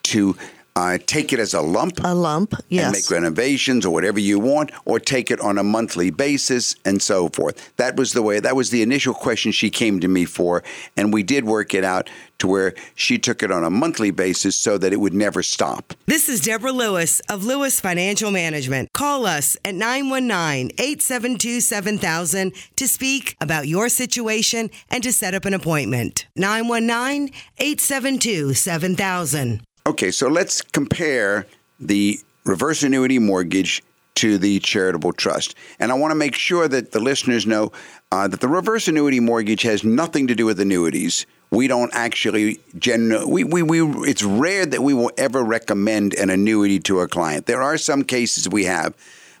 [0.04, 0.36] to
[0.76, 2.92] uh, take it as a lump A lump, and yes.
[2.92, 7.28] make renovations or whatever you want, or take it on a monthly basis and so
[7.28, 7.72] forth.
[7.76, 8.40] That was the way.
[8.40, 10.62] That was the initial question she came to me for,
[10.96, 14.56] and we did work it out to where she took it on a monthly basis
[14.56, 15.94] so that it would never stop.
[16.06, 18.92] This is Deborah Lewis of Lewis Financial Management.
[18.92, 25.44] Call us at 919 872 7000 to speak about your situation and to set up
[25.44, 26.26] an appointment.
[26.34, 29.62] 919 872 7000.
[29.86, 31.46] Okay, so let's compare
[31.78, 33.82] the reverse annuity mortgage
[34.16, 35.54] to the charitable trust.
[35.78, 37.72] And I want to make sure that the listeners know
[38.12, 41.24] uh, that the reverse annuity mortgage has nothing to do with annuities.
[41.50, 46.28] We don't actually gen- we, we, we it's rare that we will ever recommend an
[46.28, 47.46] annuity to a client.
[47.46, 48.94] There are some cases we have,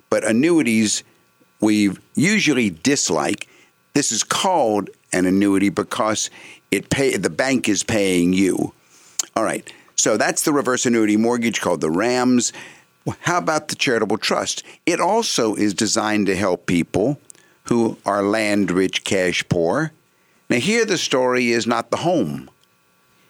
[0.08, 1.04] but annuities
[1.60, 3.48] we usually dislike.
[3.92, 6.30] This is called an annuity because
[6.70, 8.72] it pay the bank is paying you.
[9.36, 9.70] All right.
[10.00, 12.54] So that's the reverse annuity mortgage called the RAMS.
[13.20, 14.62] How about the charitable trust?
[14.86, 17.20] It also is designed to help people
[17.64, 19.92] who are land rich, cash poor.
[20.48, 22.48] Now, here the story is not the home.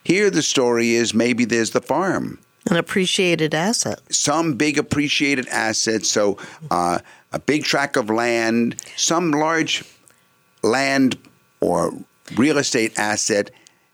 [0.04, 2.38] Here the story is maybe there's the farm,
[2.70, 4.00] An appreciated asset.
[4.08, 6.06] some big appreciated asset.
[6.06, 6.38] So,
[6.70, 7.00] uh,
[7.32, 9.84] a big tract of land, some large
[10.62, 11.18] land
[11.60, 11.92] or
[12.36, 13.50] real estate asset.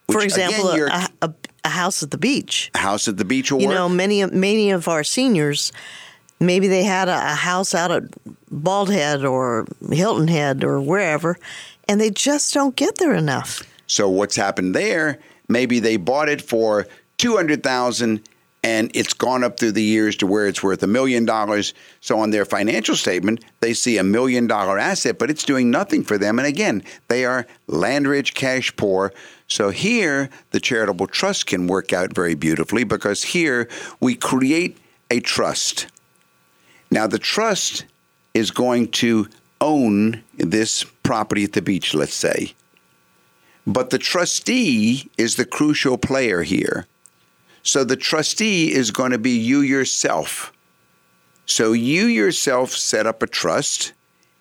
[0.07, 0.88] Which, For example, again,
[1.23, 2.71] a, a, a house at the beach.
[2.75, 3.77] A house at the beach will You work.
[3.77, 5.73] know, many of many of our seniors,
[6.38, 8.05] maybe they had a, a house out at
[8.51, 11.37] Bald Head or Hilton Head or wherever,
[11.88, 13.62] and they just don't get there enough.
[13.88, 15.19] So what's happened there?
[15.49, 16.87] Maybe they bought it for
[17.19, 18.23] two hundred thousand,
[18.62, 21.75] and it's gone up through the years to where it's worth a million dollars.
[22.01, 26.05] So on their financial statement, they see a million dollar asset, but it's doing nothing
[26.05, 26.38] for them.
[26.38, 29.12] And again, they are land rich, cash poor.
[29.49, 33.69] So here, the charitable trust can work out very beautifully because here
[34.01, 34.79] we create
[35.11, 35.87] a trust.
[36.91, 37.85] Now, the trust
[38.35, 39.29] is going to
[39.61, 42.55] own this property at the beach, let's say.
[43.67, 46.87] But the trustee is the crucial player here.
[47.63, 50.53] So the trustee is going to be you yourself.
[51.47, 53.93] So you yourself set up a trust,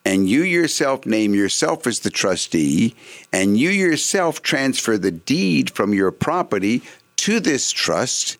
[0.06, 2.96] and you yourself name yourself as the trustee,
[3.34, 6.84] and you yourself transfer the deed from your property
[7.18, 8.38] to this trust,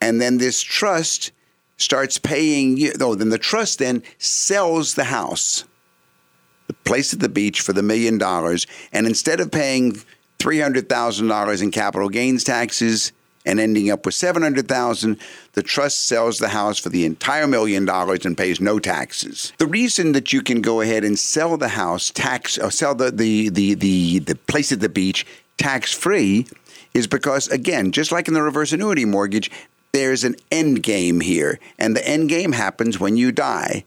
[0.00, 1.30] and then this trust
[1.76, 2.92] starts paying you.
[3.00, 5.64] Oh, then the trust then sells the house
[6.66, 9.96] the place at the beach for the million dollars, and instead of paying
[10.38, 13.12] three hundred thousand dollars in capital gains taxes
[13.44, 15.18] and ending up with seven hundred thousand,
[15.52, 19.52] the trust sells the house for the entire million dollars and pays no taxes.
[19.58, 23.10] The reason that you can go ahead and sell the house tax or sell the
[23.10, 25.26] the the the, the place at the beach
[25.56, 26.46] tax free
[26.94, 29.50] is because again, just like in the reverse annuity mortgage,
[29.92, 33.84] there's an end game here, and the end game happens when you die.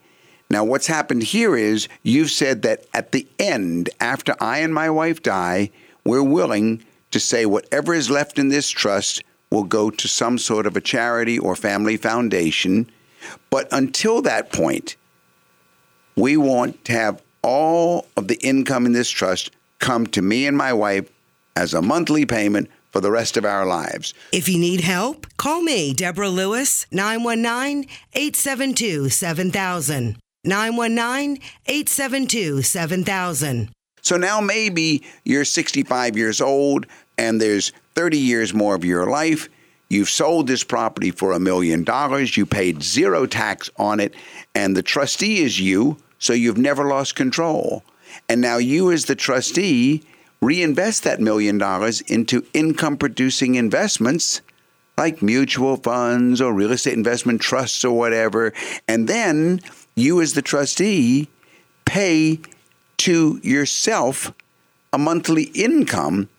[0.50, 4.89] Now, what's happened here is you've said that at the end, after I and my
[4.89, 5.72] wife die,
[6.06, 10.66] we're willing to say whatever is left in this trust will go to some sort
[10.66, 12.90] of a charity or family foundation.
[13.50, 14.96] But until that point,
[16.16, 20.58] we want to have all of the income in this trust come to me and
[20.58, 21.10] my wife
[21.56, 24.14] as a monthly payment for the rest of our lives.
[24.32, 30.18] If you need help, call me, Deborah Lewis, 919 872 7000.
[30.44, 33.70] 919 872 7000.
[34.02, 39.50] So now maybe you're 65 years old and there's 30 years more of your life.
[39.90, 42.38] You've sold this property for a million dollars.
[42.38, 44.14] You paid zero tax on it,
[44.54, 47.84] and the trustee is you, so you've never lost control.
[48.30, 50.04] And now you, as the trustee,
[50.42, 54.42] reinvest that million dollars into income producing investments
[54.96, 58.54] like mutual funds or real estate investment trusts or whatever.
[58.88, 59.60] And then
[59.96, 61.30] you, as the trustee,
[61.86, 62.40] pay
[62.98, 64.34] to yourself
[64.94, 66.30] a monthly income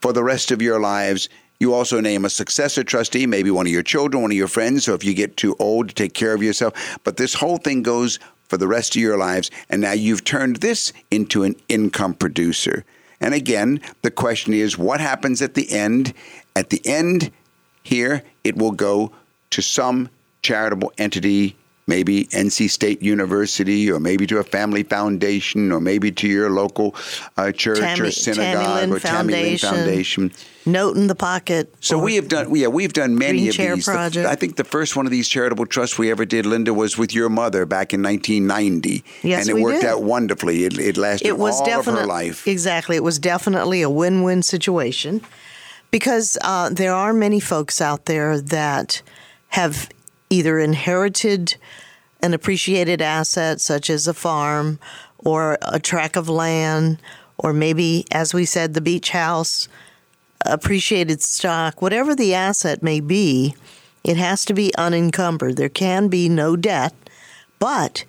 [0.00, 1.28] for the rest of your lives.
[1.58, 4.84] You also name a successor trustee, maybe one of your children, one of your friends.
[4.84, 7.82] So if you get too old to take care of yourself, but this whole thing
[7.82, 9.50] goes for the rest of your lives.
[9.68, 12.84] And now you've turned this into an income producer.
[13.20, 16.14] And again, the question is what happens at the end?
[16.56, 17.30] At the end,
[17.82, 19.12] here, it will go
[19.50, 20.08] to some
[20.42, 21.56] charitable entity
[21.90, 26.94] maybe NC State University, or maybe to a family foundation, or maybe to your local
[27.36, 29.68] uh, church or Tammy- synagogue Tammylin or Tammy Lynn Foundation.
[29.76, 30.32] Foundation.
[30.66, 31.74] Note in the pocket.
[31.80, 33.84] So we have done, yeah, we've done many of these.
[33.86, 34.26] The- Project.
[34.26, 37.12] I think the first one of these charitable trusts we ever did, Linda, was with
[37.14, 39.90] your mother back in 1990, Yes, and it we worked did.
[39.90, 40.64] out wonderfully.
[40.64, 42.46] It, it lasted it was all of definitely her life.
[42.46, 42.96] exactly.
[42.96, 45.22] It was definitely a win-win situation
[45.90, 49.02] because uh, there are many folks out there that
[49.48, 49.88] have
[50.30, 51.56] either inherited
[52.22, 54.78] an appreciated asset, such as a farm
[55.18, 57.00] or a tract of land,
[57.36, 59.68] or maybe, as we said, the beach house,
[60.46, 63.54] appreciated stock, whatever the asset may be,
[64.04, 65.56] it has to be unencumbered.
[65.56, 66.94] There can be no debt,
[67.58, 68.04] but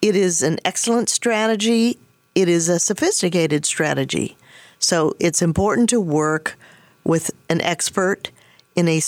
[0.00, 1.98] it is an excellent strategy.
[2.34, 4.36] It is a sophisticated strategy.
[4.78, 6.56] So it's important to work
[7.02, 8.30] with an expert
[8.76, 9.00] in a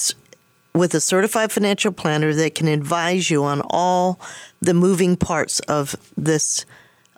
[0.78, 4.20] with a certified financial planner that can advise you on all
[4.60, 6.64] the moving parts of this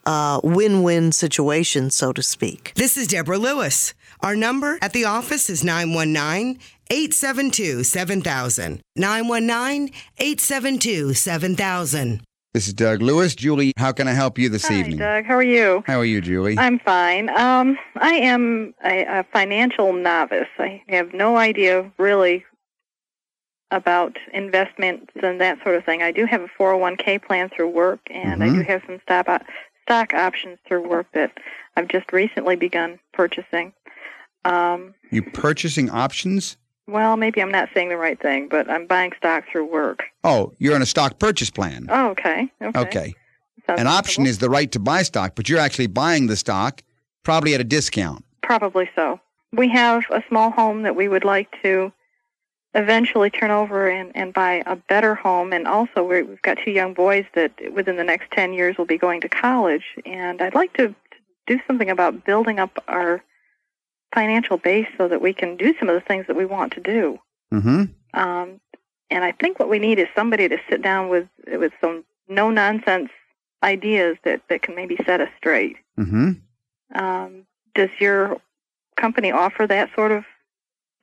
[0.07, 2.73] uh, win-win situation, so to speak.
[2.75, 3.95] This is Deborah Lewis.
[4.21, 6.59] Our number at the office is 919
[6.91, 8.81] 872 7000.
[8.97, 12.23] 919 872 7000.
[12.53, 13.37] This is Doug Lewis.
[13.37, 14.99] Julie, how can I help you this Hi, evening?
[14.99, 15.25] Doug.
[15.25, 15.85] How are you?
[15.87, 16.59] How are you, Julie?
[16.59, 17.29] I'm fine.
[17.29, 20.49] Um, I am a, a financial novice.
[20.59, 22.45] I have no idea really
[23.71, 26.03] about investments and that sort of thing.
[26.03, 28.67] I do have a 401k plan through work, and I do Mhm.
[28.67, 29.43] have some stock
[29.83, 31.33] stock options through work that
[31.77, 33.73] I've just recently begun purchasing.
[34.45, 36.57] Um, you purchasing options?
[36.87, 40.03] well, maybe I'm not saying the right thing, but I'm buying stock through work.
[40.25, 41.87] Oh, you're on a stock purchase plan.
[41.89, 42.51] Oh, okay.
[42.61, 42.81] Okay.
[42.81, 43.15] Okay.
[43.69, 46.83] An option is the right to buy stock, but you're actually buying the stock
[47.23, 48.25] probably at a discount.
[48.43, 49.21] Probably so.
[49.53, 51.93] We have a small home that we would like to
[52.75, 55.53] eventually turn over and, and buy a better home.
[55.53, 58.87] And also, we're, we've got two young boys that within the next 10 years will
[58.87, 59.85] be going to college.
[60.07, 60.95] And I'd like to, to
[61.47, 63.23] do something about building up our
[64.15, 66.81] financial base so that we can do some of the things that we want to
[66.81, 67.19] do.
[67.53, 67.85] Mm-hmm.
[68.15, 68.61] Um,
[69.11, 72.51] and I think what we need is somebody to sit down with with some no
[72.51, 73.11] nonsense
[73.63, 75.77] ideas that, that can maybe set us straight.
[75.99, 76.33] Mm-hmm.
[76.95, 78.41] Um, does your
[78.97, 80.25] company offer that sort of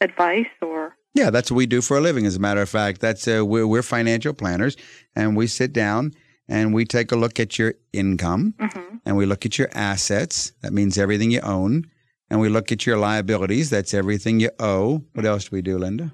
[0.01, 0.96] advice or?
[1.17, 2.27] Yeah, that's what we do for a living.
[2.27, 4.77] As a matter of fact, that's uh, we're, we're financial planners,
[5.15, 6.13] and we sit down
[6.47, 8.99] and we take a look at your income, Mhm.
[9.03, 10.51] and we look at your assets.
[10.61, 11.87] That means everything you own,
[12.29, 13.71] and we look at your liabilities.
[13.71, 15.01] That's everything you owe.
[15.13, 16.11] What else do we do, Linda?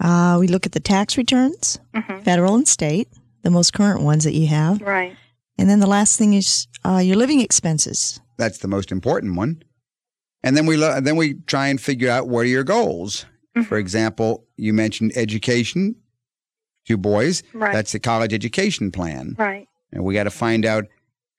[0.00, 2.24] Uh, we look at the tax returns, Mhm.
[2.24, 3.08] federal and state,
[3.42, 4.80] the most current ones that you have.
[4.82, 5.14] Right.
[5.56, 8.18] And then the last thing is uh, your living expenses.
[8.38, 9.62] That's the most important one.
[10.42, 13.26] And then we lo- then we try and figure out what are your goals.
[13.56, 13.62] Mm-hmm.
[13.62, 15.96] For example, you mentioned education.
[16.86, 17.42] Two boys.
[17.52, 17.72] Right.
[17.72, 19.36] That's the college education plan.
[19.38, 19.68] Right.
[19.92, 20.86] And we got to find out.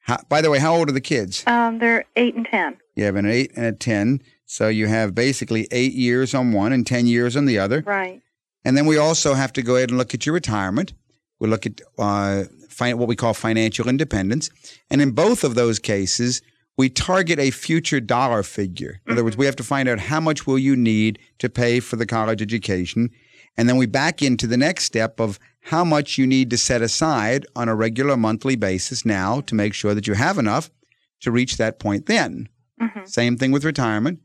[0.04, 1.44] How, by the way, how old are the kids?
[1.46, 2.78] Um, they're eight and ten.
[2.96, 4.22] You have an eight and a ten.
[4.46, 7.82] So you have basically eight years on one and ten years on the other.
[7.86, 8.22] Right.
[8.66, 10.94] And then we also have to go ahead and look at your retirement.
[11.40, 12.44] We look at uh,
[12.80, 14.50] what we call financial independence.
[14.90, 16.42] And in both of those cases,
[16.78, 19.02] we target a future dollar figure.
[19.06, 21.80] In other words, we have to find out how much will you need to pay
[21.80, 23.10] for the college education.
[23.58, 26.82] And then we back into the next step of how much you need to set
[26.82, 30.72] aside on a regular monthly basis now to make sure that you have enough
[31.20, 32.48] to reach that point then.
[32.82, 33.08] Mhm.
[33.08, 34.20] Same thing with retirement.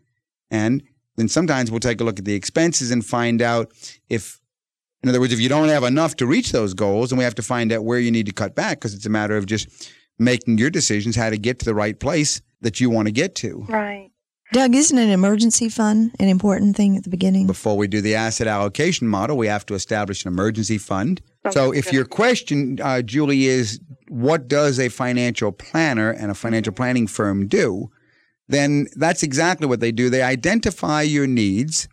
[0.51, 0.83] And
[1.17, 3.73] then sometimes we'll take a look at the expenses and find out
[4.09, 4.41] if,
[5.03, 7.35] in other words, if you don't have enough to reach those goals, then we have
[7.35, 9.69] to find out where you need to cut back because it's a matter of just
[10.19, 13.35] making your decisions how to get to the right place that you want to get
[13.37, 13.65] to.
[13.69, 14.11] Right.
[14.53, 17.47] Doug, isn't an emergency fund an important thing at the beginning?
[17.47, 21.21] Before we do the asset allocation model, we have to establish an emergency fund.
[21.51, 21.95] So, if good.
[21.95, 27.49] your question, uh, Julie, is what does a financial planner and a financial planning firm
[27.49, 27.91] do?
[28.49, 30.11] Then that's exactly what they do.
[30.11, 31.89] They identify your needs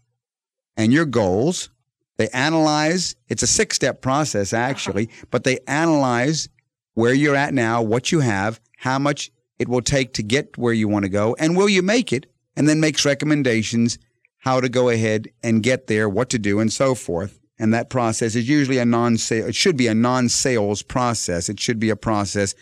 [0.78, 1.70] and your goals.
[2.18, 6.48] They analyze, it's a six step process actually, but they analyze
[6.94, 10.74] where you're at now, what you have, how much it will take to get where
[10.74, 12.26] you want to go, and will you make it?
[12.56, 13.98] And then makes recommendations
[14.40, 17.40] how to go ahead and get there, what to do, and so forth.
[17.58, 21.50] And that process is usually a non sale, it should be a non sales process.
[21.50, 22.54] It should be a process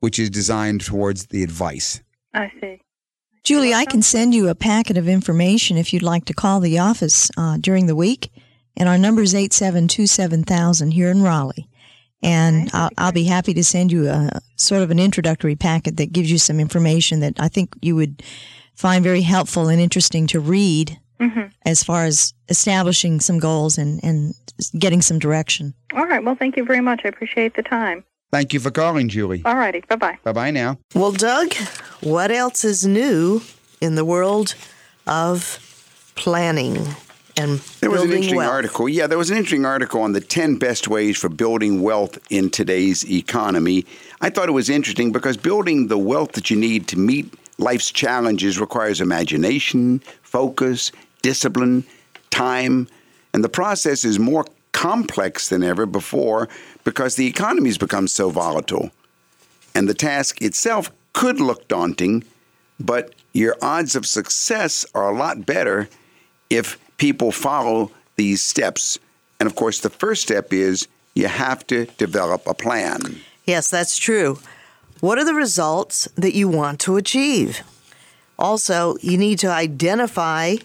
[0.00, 2.00] which is designed towards the advice.
[2.32, 2.80] I see.
[3.42, 6.78] Julie, I can send you a packet of information if you'd like to call the
[6.78, 8.30] office uh, during the week.
[8.76, 11.68] And our number is 872 here in Raleigh.
[12.22, 16.12] And I'll, I'll be happy to send you a sort of an introductory packet that
[16.12, 18.22] gives you some information that I think you would
[18.74, 21.50] find very helpful and interesting to read Mhm.
[21.66, 24.34] as far as establishing some goals and, and
[24.78, 25.74] getting some direction.
[25.92, 26.22] All right.
[26.22, 27.00] Well, thank you very much.
[27.04, 28.04] I appreciate the time.
[28.30, 29.42] Thank you for calling, Julie.
[29.44, 29.82] All righty.
[29.88, 30.18] Bye bye.
[30.22, 30.78] Bye bye now.
[30.94, 31.54] Well, Doug,
[32.02, 33.42] what else is new
[33.80, 34.54] in the world
[35.08, 35.58] of
[36.14, 36.86] planning
[37.38, 38.52] and There was an interesting wealth?
[38.52, 38.88] article.
[38.88, 42.50] Yeah, there was an interesting article on the 10 best ways for building wealth in
[42.50, 43.86] today's economy.
[44.20, 47.90] I thought it was interesting because building the wealth that you need to meet life's
[47.92, 51.84] challenges requires imagination, focus, discipline,
[52.30, 52.88] time,
[53.32, 56.48] and the process is more complex than ever before
[56.84, 58.90] because the economy has become so volatile.
[59.74, 62.24] And the task itself could look daunting,
[62.80, 65.88] but your odds of success are a lot better
[66.50, 68.98] if people follow these steps.
[69.40, 73.20] And of course, the first step is you have to develop a plan.
[73.44, 74.38] Yes, that's true.
[75.00, 77.62] What are the results that you want to achieve?
[78.38, 80.56] Also, you need to identify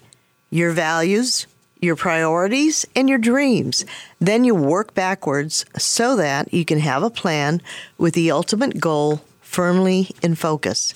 [0.49, 1.47] your values,
[1.81, 3.85] your priorities, and your dreams.
[4.19, 7.61] Then you work backwards so that you can have a plan
[7.97, 10.93] with the ultimate goal firmly in focus.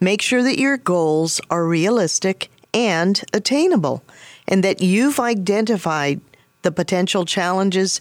[0.00, 4.02] Make sure that your goals are realistic and attainable,
[4.48, 6.20] and that you've identified
[6.62, 8.00] the potential challenges,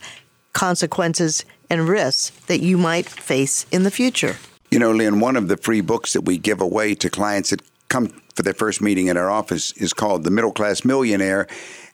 [0.54, 4.38] consequences, and risks that you might face in the future.
[4.72, 7.62] You know, Lynn, one of the free books that we give away to clients that
[7.90, 11.48] come for their first meeting in our office is called The Middle Class Millionaire.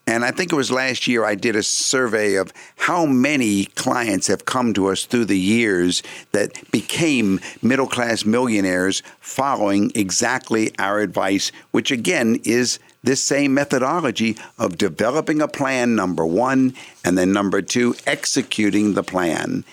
[0.07, 4.27] And I think it was last year I did a survey of how many clients
[4.27, 10.99] have come to us through the years that became middle class millionaires following exactly our
[10.99, 16.73] advice, which again is this same methodology of developing a plan, number one,
[17.05, 19.63] and then number two, executing the plan.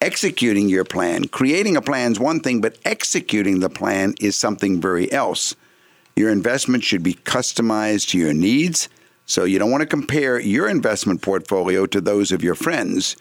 [0.00, 4.80] Executing your plan, creating a plan is one thing, but executing the plan is something
[4.80, 5.56] very else.
[6.14, 8.88] Your investment should be customized to your needs.
[9.24, 13.16] So you don't want to compare your investment portfolio to those of your friends.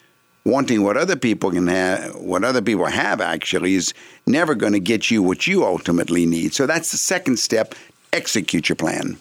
[0.46, 3.94] Wanting what other people can have, what other people have actually is
[4.28, 6.54] never going to get you what you ultimately need.
[6.54, 7.74] So that's the second step.
[8.14, 9.18] Execute your plan.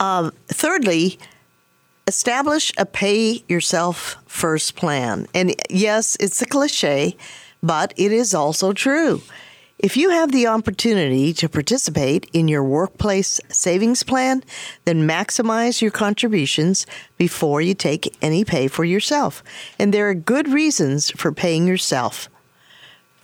[0.00, 1.18] Um, thirdly,
[2.06, 5.26] establish a pay yourself first plan.
[5.34, 7.16] And yes, it's a cliche,
[7.62, 9.22] but it is also true.
[9.78, 14.44] If you have the opportunity to participate in your workplace savings plan,
[14.84, 16.86] then maximize your contributions
[17.18, 19.42] before you take any pay for yourself.
[19.78, 22.28] And there are good reasons for paying yourself.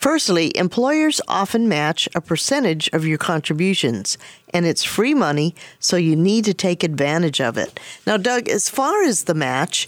[0.00, 4.16] Firstly, employers often match a percentage of your contributions,
[4.48, 7.78] and it's free money, so you need to take advantage of it.
[8.06, 9.86] Now, Doug, as far as the match,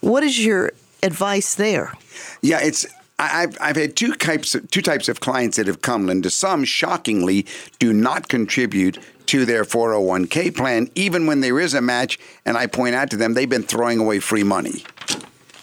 [0.00, 0.72] what is your
[1.02, 1.92] advice there?
[2.40, 2.86] Yeah, it's
[3.18, 6.30] I've, I've had two types of, two types of clients that have come, Linda.
[6.30, 7.44] Some shockingly
[7.78, 12.18] do not contribute to their 401k plan, even when there is a match.
[12.46, 14.84] And I point out to them they've been throwing away free money.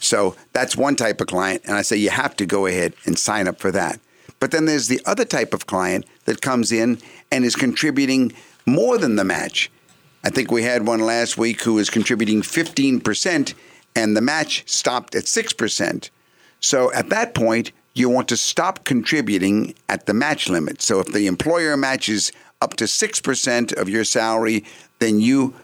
[0.00, 1.62] So that's one type of client.
[1.64, 4.00] And I say you have to go ahead and sign up for that.
[4.38, 6.98] But then there's the other type of client that comes in
[7.32, 8.32] and is contributing
[8.66, 9.70] more than the match.
[10.24, 13.54] I think we had one last week who was contributing 15%,
[13.94, 16.10] and the match stopped at 6%.
[16.60, 20.82] So at that point, you want to stop contributing at the match limit.
[20.82, 24.64] So if the employer matches up to 6% of your salary,
[24.98, 25.54] then you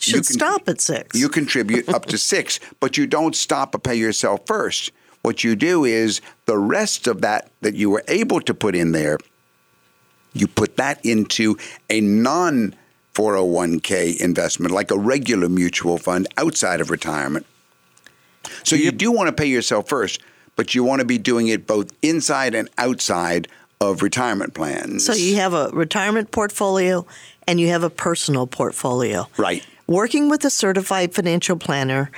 [0.00, 1.18] should you stop at 6.
[1.18, 4.92] You contribute up to 6, but you don't stop or pay yourself first.
[5.22, 8.92] What you do is the rest of that that you were able to put in
[8.92, 9.18] there,
[10.32, 11.58] you put that into
[11.90, 12.74] a non
[13.14, 17.44] 401k investment, like a regular mutual fund outside of retirement.
[18.64, 20.22] So you do want to pay yourself first,
[20.56, 23.48] but you want to be doing it both inside and outside
[23.80, 25.04] of retirement plans.
[25.04, 27.06] So you have a retirement portfolio
[27.46, 29.28] and you have a personal portfolio.
[29.36, 29.66] Right.
[29.90, 32.12] Working with a certified financial planner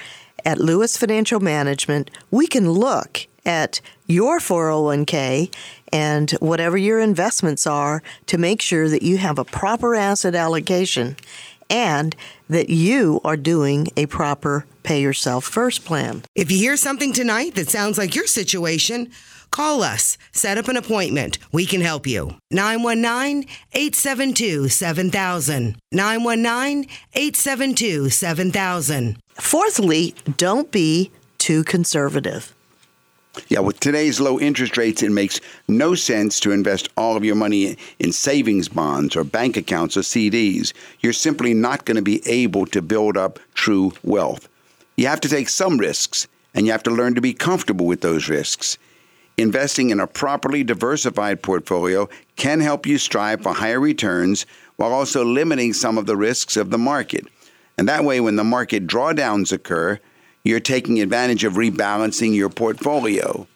[0.45, 5.51] at Lewis Financial Management, we can look at your 401k
[5.91, 11.17] and whatever your investments are to make sure that you have a proper asset allocation
[11.71, 12.15] and
[12.51, 16.25] that you are doing a proper pay yourself first plan.
[16.35, 19.11] If you hear something tonight that sounds like your situation,
[19.53, 20.19] call us.
[20.33, 21.39] Set up an appointment.
[21.53, 22.37] We can help you.
[22.51, 25.77] 919 872 7000.
[25.93, 29.17] 919 872 7000.
[29.35, 32.53] Fourthly, don't be too conservative.
[33.49, 37.35] Yeah, with today's low interest rates, it makes no sense to invest all of your
[37.35, 40.75] money in savings bonds or bank accounts or CDs.
[41.01, 44.49] You're simply not going to be able to build up true wealth.
[44.97, 48.03] You have to take some risks, and you have to learn to be comfortable with
[48.03, 48.77] those risks.
[49.39, 55.25] Investing in a properly diversified portfolio can help you strive for higher returns while also
[55.25, 57.27] limiting some of the risks of the market.
[57.79, 59.99] And that way, when the market drawdowns occur,
[60.45, 63.47] you're taking advantage of rebalancing your portfolio.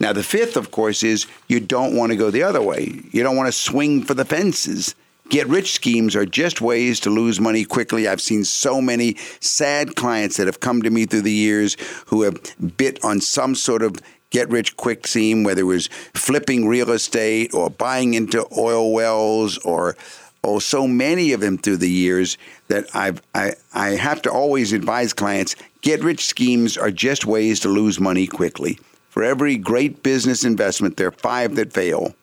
[0.00, 3.00] Now, the fifth, of course, is you don't want to go the other way.
[3.10, 4.94] You don't want to swing for the fences.
[5.28, 8.08] Get rich schemes are just ways to lose money quickly.
[8.08, 12.22] I've seen so many sad clients that have come to me through the years who
[12.22, 12.40] have
[12.76, 14.00] bit on some sort of
[14.30, 19.58] get rich quick scheme, whether it was flipping real estate or buying into oil wells
[19.58, 19.96] or
[20.44, 24.72] oh so many of them through the years that I've I, I have to always
[24.72, 28.78] advise clients get rich schemes are just ways to lose money quickly.
[29.10, 32.14] For every great business investment, there are five that fail.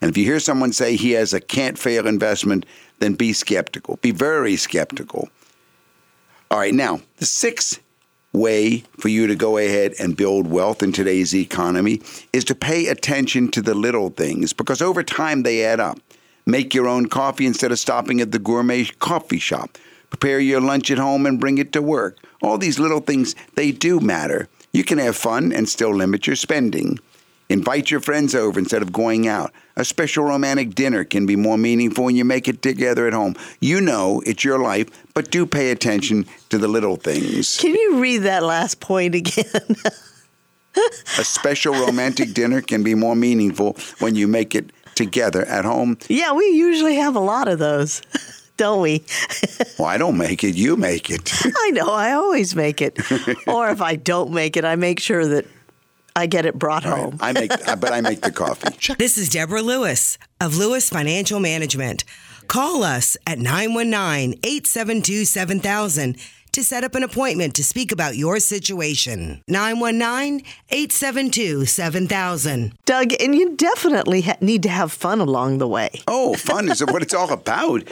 [0.00, 2.66] And if you hear someone say he has a can't fail investment,
[2.98, 3.96] then be skeptical.
[4.02, 5.28] Be very skeptical.
[6.50, 7.80] All right, now, the sixth
[8.34, 12.88] way for you to go ahead and build wealth in today's economy is to pay
[12.88, 15.98] attention to the little things because over time they add up.
[16.44, 19.78] Make your own coffee instead of stopping at the gourmet coffee shop.
[20.10, 22.18] Prepare your lunch at home and bring it to work.
[22.42, 24.48] All these little things, they do matter.
[24.72, 26.98] You can have fun and still limit your spending.
[27.50, 29.52] Invite your friends over instead of going out.
[29.76, 33.36] A special romantic dinner can be more meaningful when you make it together at home.
[33.60, 37.58] You know it's your life, but do pay attention to the little things.
[37.58, 39.44] Can you read that last point again?
[41.18, 45.98] A special romantic dinner can be more meaningful when you make it together at home.
[46.08, 48.00] yeah, we usually have a lot of those,
[48.56, 49.04] don't we?
[49.78, 51.32] Well, I don't make it, you make it.
[51.44, 52.98] I know, I always make it.
[53.48, 55.46] or if I don't make it, I make sure that
[56.16, 57.18] I get it brought home.
[57.20, 58.94] I make but I make the coffee.
[58.98, 62.04] This is Deborah Lewis of Lewis Financial Management.
[62.46, 66.16] Call us at 919 872 7000
[66.52, 69.42] to set up an appointment to speak about your situation.
[69.48, 72.74] 919 872 7000.
[72.84, 75.90] Doug, and you definitely ha- need to have fun along the way.
[76.06, 77.82] Oh, fun is what it's all about.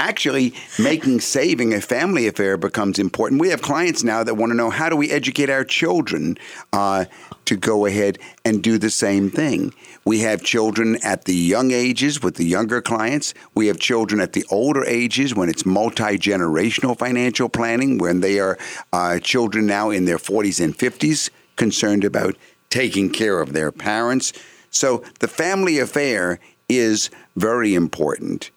[0.00, 3.40] Actually, making saving a family affair becomes important.
[3.40, 6.38] We have clients now that want to know how do we educate our children
[6.72, 7.06] uh,
[7.48, 9.72] to go ahead and do the same thing.
[10.04, 13.34] We have children at the young ages with the younger clients.
[13.54, 18.38] We have children at the older ages when it's multi generational financial planning, when they
[18.38, 18.58] are
[18.92, 22.36] uh, children now in their 40s and 50s concerned about
[22.70, 24.32] taking care of their parents.
[24.70, 28.50] So the family affair is very important.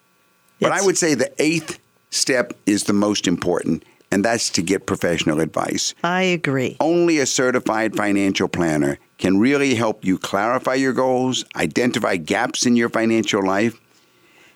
[0.59, 1.79] But I would say the eighth
[2.09, 5.95] step is the most important, and that's to get professional advice.
[6.03, 6.78] I agree.
[6.80, 12.76] Only a certified financial planner can really help you clarify your goals, identify gaps in
[12.76, 13.80] your financial life.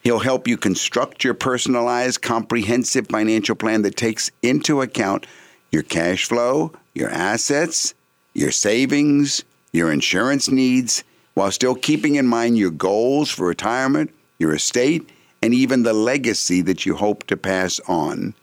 [0.03, 5.25] He'll help you construct your personalized, comprehensive financial plan that takes into account
[5.71, 7.93] your cash flow, your assets,
[8.33, 11.03] your savings, your insurance needs,
[11.33, 15.09] while still keeping in mind your goals for retirement, your estate,
[15.41, 18.33] and even the legacy that you hope to pass on.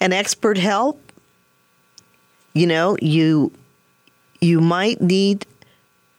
[0.00, 1.12] And expert help
[2.52, 3.52] you know you
[4.40, 5.46] you might need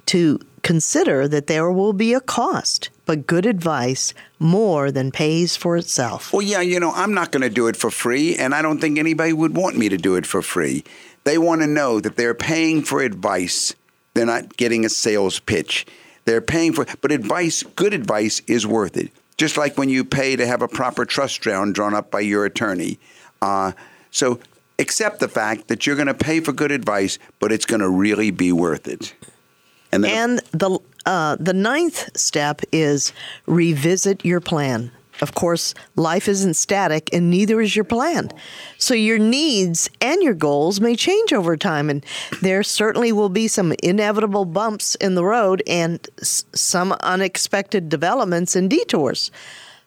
[0.06, 5.76] to consider that there will be a cost but good advice more than pays for
[5.76, 8.62] itself Well, yeah, you know, I'm not going to do it for free, and I
[8.62, 10.84] don't think anybody would want me to do it for free.
[11.24, 13.76] They want to know that they're paying for advice.
[14.14, 15.86] They're not getting a sales pitch.
[16.26, 19.12] They're paying for, but advice, good advice, is worth it.
[19.38, 22.46] Just like when you pay to have a proper trust drawn drawn up by your
[22.46, 23.00] attorney.
[23.42, 23.72] Uh,
[24.12, 24.40] so
[24.80, 27.90] accept the fact that you're going to pay for good advice, but it's going to
[27.90, 29.14] really be worth it.
[29.92, 33.12] And and the uh, the ninth step is
[33.46, 34.92] revisit your plan.
[35.22, 38.32] Of course life isn't static and neither is your plan.
[38.78, 42.04] So your needs and your goals may change over time and
[42.42, 48.56] there certainly will be some inevitable bumps in the road and s- some unexpected developments
[48.56, 49.30] and detours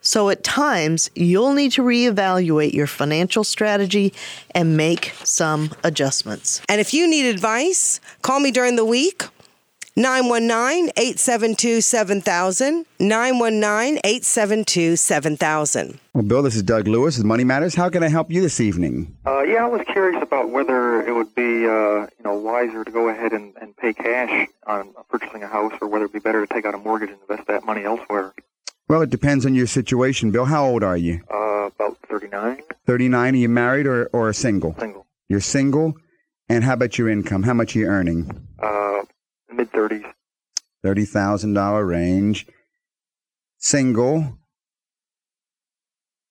[0.04, 4.12] so at times you'll need to reevaluate your financial strategy
[4.54, 9.24] and make some adjustments And if you need advice, call me during the week.
[9.96, 12.84] 919 872 7000.
[12.98, 15.98] 919 872 7000.
[16.14, 17.74] Well, Bill, this is Doug Lewis with Money Matters.
[17.76, 19.16] How can I help you this evening?
[19.24, 22.90] Uh, yeah, I was curious about whether it would be, uh, you know, wiser to
[22.90, 26.44] go ahead and, and pay cash on purchasing a house, or whether it'd be better
[26.44, 28.34] to take out a mortgage and invest that money elsewhere.
[28.88, 30.44] Well, it depends on your situation, Bill.
[30.44, 31.20] How old are you?
[31.32, 33.34] Uh, about 39, 39?
[33.34, 34.74] Are you married or, or single?
[34.78, 35.94] single, You're single?
[36.48, 37.42] And how about your income?
[37.44, 38.30] How much are you earning?
[38.62, 39.02] uh,
[39.52, 40.04] mid 30s.
[40.84, 42.46] $30,000 range.
[43.56, 44.38] Single.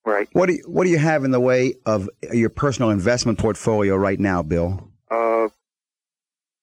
[0.06, 0.28] Right.
[0.32, 3.96] What do, you, what do you have in the way of your personal investment portfolio
[3.96, 4.90] right now, Bill?
[5.10, 5.48] Uh,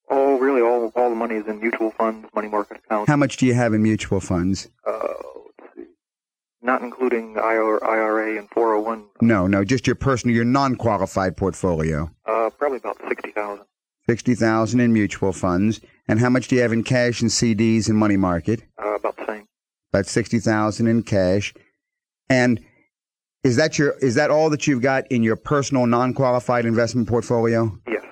[0.09, 0.61] oh, really?
[0.61, 3.09] All all the money is in mutual funds, money market accounts.
[3.09, 4.69] How much do you have in mutual funds?
[4.87, 5.07] Uh,
[6.61, 9.05] not including IRA and 401.
[9.21, 12.09] No, no, just your personal, your non-qualified portfolio.
[12.25, 13.65] Uh, probably about 60,000.
[14.07, 15.81] 60,000 in mutual funds.
[16.07, 18.63] And how much do you have in cash and CDs and money market?
[18.81, 19.47] Uh, about the same.
[19.93, 21.53] About 60,000 in cash.
[22.29, 22.59] And
[23.43, 27.77] is that your is that all that you've got in your personal non-qualified investment portfolio?
[27.87, 28.03] Yes.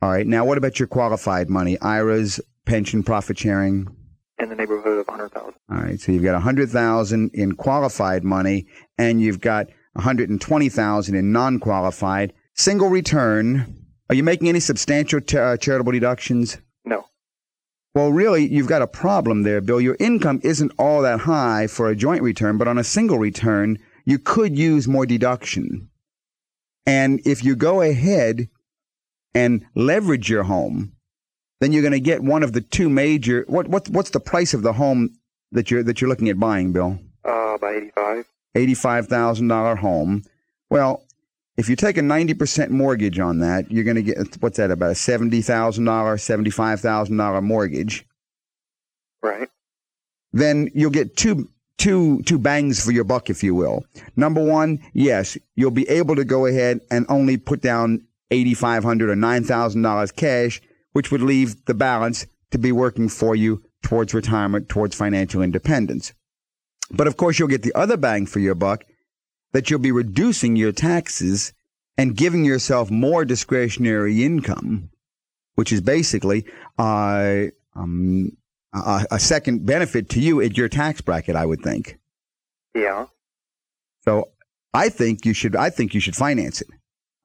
[0.00, 0.26] All right.
[0.26, 1.78] Now what about your qualified money?
[1.80, 3.94] IRAs, pension, profit sharing?
[4.40, 5.54] In the neighborhood of hundred thousand.
[5.70, 8.66] All right, so you've got hundred thousand in qualified money,
[8.96, 12.32] and you've got one hundred and twenty thousand in non-qualified.
[12.54, 13.76] Single return.
[14.08, 16.56] Are you making any substantial t- uh, charitable deductions?
[16.86, 17.04] No.
[17.94, 19.80] Well, really, you've got a problem there, Bill.
[19.80, 23.78] Your income isn't all that high for a joint return, but on a single return,
[24.06, 25.90] you could use more deduction.
[26.86, 28.48] And if you go ahead
[29.34, 30.94] and leverage your home,
[31.60, 33.44] then you're going to get one of the two major.
[33.46, 35.16] What what what's the price of the home
[35.52, 36.98] that you're that you're looking at buying, Bill?
[37.24, 38.26] Uh, about eighty-five.
[38.54, 40.24] Eighty-five thousand dollar home.
[40.70, 41.04] Well,
[41.56, 44.70] if you take a ninety percent mortgage on that, you're going to get what's that
[44.70, 48.06] about a seventy thousand dollar, seventy-five thousand dollar mortgage.
[49.22, 49.48] Right.
[50.32, 53.84] Then you'll get two two two bangs for your buck, if you will.
[54.16, 58.82] Number one, yes, you'll be able to go ahead and only put down eighty five
[58.84, 60.62] hundred or nine thousand dollars cash,
[60.92, 66.12] which would leave the balance to be working for you towards retirement, towards financial independence.
[66.90, 68.84] But of course, you'll get the other bang for your buck
[69.52, 71.52] that you'll be reducing your taxes
[71.96, 74.90] and giving yourself more discretionary income,
[75.54, 76.44] which is basically
[76.78, 78.36] uh, um,
[78.72, 81.98] a, a second benefit to you at your tax bracket, I would think.
[82.74, 83.06] Yeah.
[84.04, 84.30] So
[84.72, 85.56] I think you should.
[85.56, 86.68] I think you should finance it.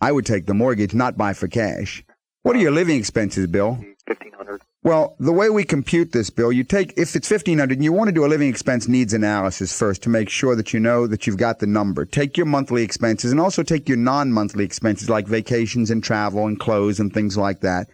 [0.01, 2.03] I would take the mortgage, not buy for cash.
[2.45, 3.83] What are your living expenses, Bill?
[4.05, 4.61] Fifteen hundred.
[4.83, 7.91] Well, the way we compute this, Bill, you take if it's fifteen hundred, and you
[7.91, 11.07] want to do a living expense needs analysis first to make sure that you know
[11.07, 12.05] that you've got the number.
[12.05, 16.59] Take your monthly expenses and also take your non-monthly expenses like vacations and travel and
[16.59, 17.87] clothes and things like that,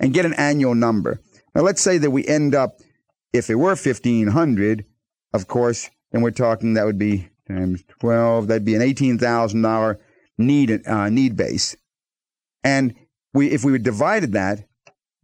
[0.00, 1.20] and get an annual number.
[1.54, 2.78] Now, let's say that we end up,
[3.34, 4.86] if it were fifteen hundred,
[5.34, 8.46] of course, then we're talking that would be times twelve.
[8.46, 10.00] That'd be an eighteen thousand dollar
[10.38, 11.76] need uh, need base,
[12.64, 12.94] and
[13.38, 14.64] we if we divided that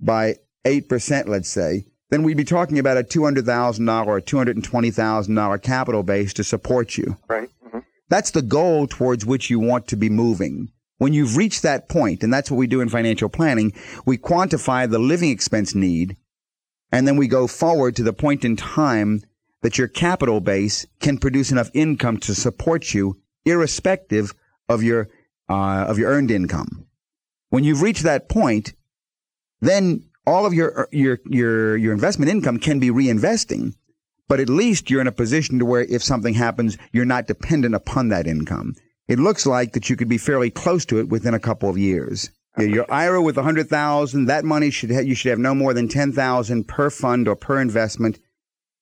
[0.01, 6.33] by 8%, let's say, then we'd be talking about a $200,000 or $220,000 capital base
[6.35, 7.17] to support you.
[7.29, 7.51] Right.
[7.63, 10.71] hmm That's the goal towards which you want to be moving.
[10.99, 13.73] When you've reached that point, and that's what we do in financial planning,
[14.07, 16.17] we quantify the living expense need,
[16.93, 19.23] and then we go forward to the point in time
[19.63, 24.35] that your capital base can produce enough income to support you, irrespective
[24.69, 25.09] of your
[25.49, 26.87] uh, of your earned income.
[27.55, 28.73] When you've reached that point,
[29.61, 33.77] then all of your your your your investment income can be reinvesting,
[34.27, 37.77] but at least you're in a position to where if something happens, you're not dependent
[37.77, 38.75] upon that income.
[39.07, 41.79] It looks like that you could be fairly close to it within a couple of
[41.79, 42.29] years.
[42.59, 45.75] Your IRA with a hundred thousand, that money should ha- you should have no more
[45.75, 48.19] than ten thousand per fund or per investment,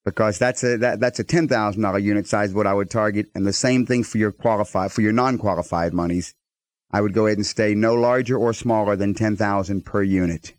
[0.06, 3.26] because that's a that, that's a ten thousand dollar unit size what I would target,
[3.34, 6.34] and the same thing for your qualified for your non qualified monies.
[6.92, 10.54] I would go ahead and stay no larger or smaller than ten thousand per unit.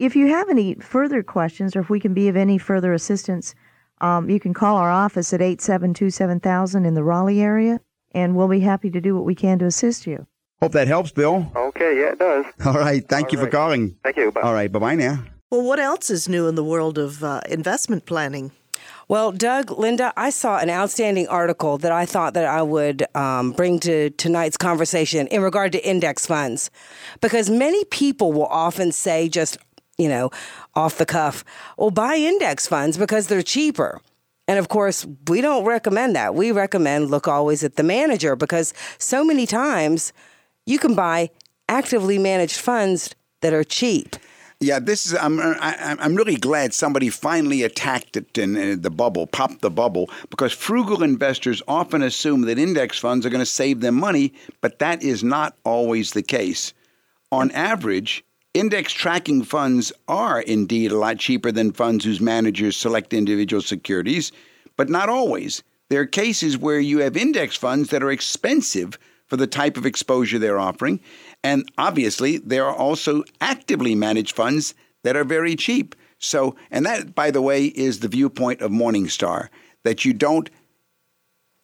[0.00, 3.54] If you have any further questions or if we can be of any further assistance,
[4.00, 7.80] um, you can call our office at 872 7000 in the Raleigh area,
[8.12, 10.26] and we'll be happy to do what we can to assist you.
[10.62, 11.52] Hope that helps, Bill.
[11.54, 12.00] Okay.
[12.00, 12.46] Yeah, it does.
[12.64, 13.06] All right.
[13.06, 13.96] Thank All you for calling.
[14.02, 14.32] Thank you.
[14.32, 14.40] Bye.
[14.40, 14.72] All right.
[14.72, 15.22] Bye bye now.
[15.50, 18.52] Well, what else is new in the world of uh, investment planning?
[19.10, 23.50] Well, Doug, Linda, I saw an outstanding article that I thought that I would um,
[23.50, 26.70] bring to tonight's conversation in regard to index funds,
[27.20, 29.58] because many people will often say just
[29.98, 30.30] you know
[30.76, 31.44] off the cuff,
[31.76, 34.00] "Well, buy index funds because they're cheaper."
[34.46, 36.36] And of course, we don't recommend that.
[36.36, 40.12] We recommend look always at the manager because so many times
[40.66, 41.30] you can buy
[41.68, 44.14] actively managed funds that are cheap.
[44.62, 45.14] Yeah, this is.
[45.14, 45.40] I'm.
[45.40, 50.10] I, I'm really glad somebody finally attacked it and, uh, the bubble, popped the bubble,
[50.28, 54.78] because frugal investors often assume that index funds are going to save them money, but
[54.78, 56.74] that is not always the case.
[57.32, 63.14] On average, index tracking funds are indeed a lot cheaper than funds whose managers select
[63.14, 64.30] individual securities,
[64.76, 65.62] but not always.
[65.88, 69.86] There are cases where you have index funds that are expensive for the type of
[69.86, 71.00] exposure they're offering.
[71.42, 74.74] And obviously, there are also actively managed funds
[75.04, 75.94] that are very cheap.
[76.18, 79.48] So, and that, by the way, is the viewpoint of Morningstar
[79.84, 80.50] that you don't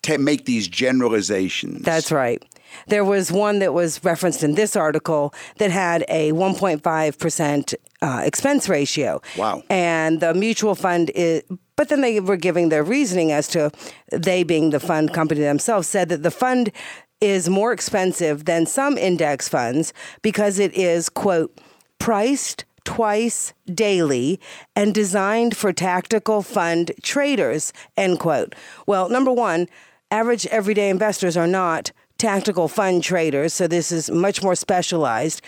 [0.02, 1.82] ta make these generalizations.
[1.82, 2.42] That's right.
[2.88, 8.68] There was one that was referenced in this article that had a 1.5% uh, expense
[8.68, 9.20] ratio.
[9.36, 9.62] Wow.
[9.70, 11.42] And the mutual fund is,
[11.76, 13.70] but then they were giving their reasoning as to
[14.10, 16.72] they being the fund company themselves said that the fund
[17.20, 19.92] is more expensive than some index funds
[20.22, 21.56] because it is, quote,
[21.98, 24.40] priced twice daily
[24.74, 28.54] and designed for tactical fund traders, end quote.
[28.86, 29.68] Well, number one,
[30.10, 35.42] average everyday investors are not tactical fund traders, so this is much more specialized.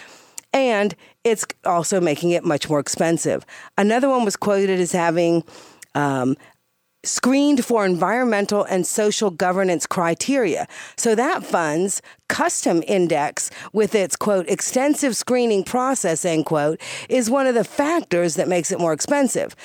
[0.52, 3.44] And it's also making it much more expensive.
[3.76, 5.44] Another one was quoted as having
[5.94, 6.36] um,
[7.08, 10.66] screened for environmental and social governance criteria.
[10.96, 17.46] So that fund's custom index with its quote extensive screening process end quote is one
[17.46, 19.56] of the factors that makes it more expensive.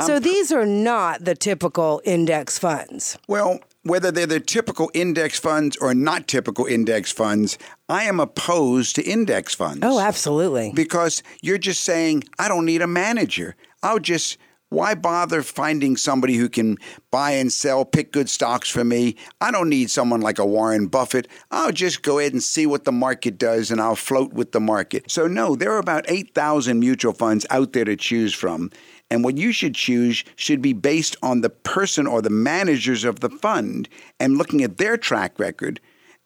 [0.00, 3.16] So these are not the typical index funds.
[3.28, 7.56] Well, whether they're the typical index funds or not typical index funds,
[7.88, 9.80] I am opposed to index funds.
[9.82, 10.72] Oh, absolutely.
[10.74, 13.54] Because you're just saying, I don't need a manager.
[13.82, 14.38] I'll just,
[14.72, 16.78] why bother finding somebody who can
[17.10, 19.16] buy and sell, pick good stocks for me?
[19.40, 21.28] I don't need someone like a Warren Buffett.
[21.50, 24.60] I'll just go ahead and see what the market does and I'll float with the
[24.60, 25.10] market.
[25.10, 28.70] So, no, there are about 8,000 mutual funds out there to choose from.
[29.10, 33.20] And what you should choose should be based on the person or the managers of
[33.20, 35.80] the fund and looking at their track record.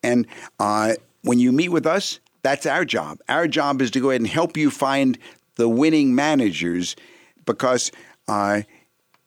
[0.05, 0.25] And
[0.61, 3.19] uh, when you meet with us, that's our job.
[3.29, 5.19] Our job is to go ahead and help you find
[5.57, 6.95] the winning managers
[7.45, 7.91] because.
[8.29, 8.63] Uh,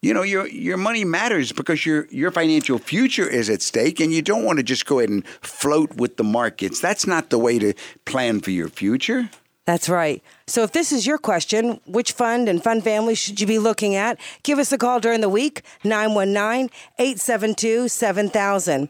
[0.02, 4.12] you know your your money matters because your your financial future is at stake and
[4.12, 7.38] you don't want to just go ahead and float with the markets that's not the
[7.38, 7.74] way to
[8.06, 9.28] plan for your future
[9.66, 10.20] That's right.
[10.48, 13.94] So if this is your question, which fund and fund family should you be looking
[13.94, 14.18] at?
[14.42, 18.88] Give us a call during the week, 919 872 7000.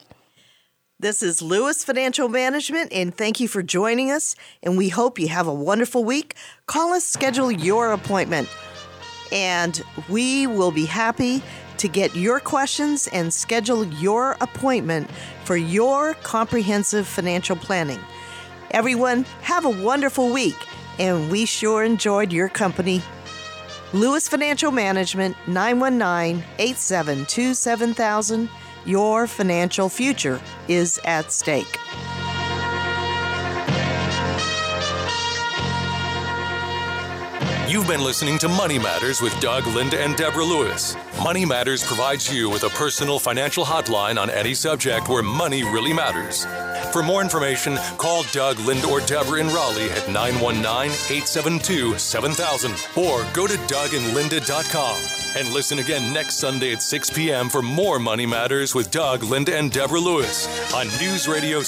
[0.99, 4.37] This is Lewis Financial Management, and thank you for joining us.
[4.63, 6.35] And we hope you have a wonderful week.
[6.67, 8.49] Call us, schedule your appointment,
[9.33, 11.43] and we will be happy
[11.78, 15.11] to get your questions and schedule your appointment
[15.45, 18.01] for your comprehensive financial planning.
[18.72, 20.57] Everyone, have a wonderful week,
[20.99, 23.03] and we sure enjoyed your company.
[23.93, 28.49] Lewis Financial Management, 919 872 7000.
[28.85, 31.78] Your financial future is at stake.
[37.71, 40.97] You've been listening to Money Matters with Doug, Linda, and Deborah Lewis.
[41.23, 45.93] Money Matters provides you with a personal financial hotline on any subject where money really
[45.93, 46.45] matters.
[46.93, 53.25] For more information, call Doug, Linda, or Deborah in Raleigh at 919 872 7000 or
[53.33, 55.21] go to dougandlinda.com.
[55.37, 57.49] And listen again next Sunday at 6 p.m.
[57.49, 61.62] for more Money Matters with Doug, Linda, and Deborah Lewis on News Radio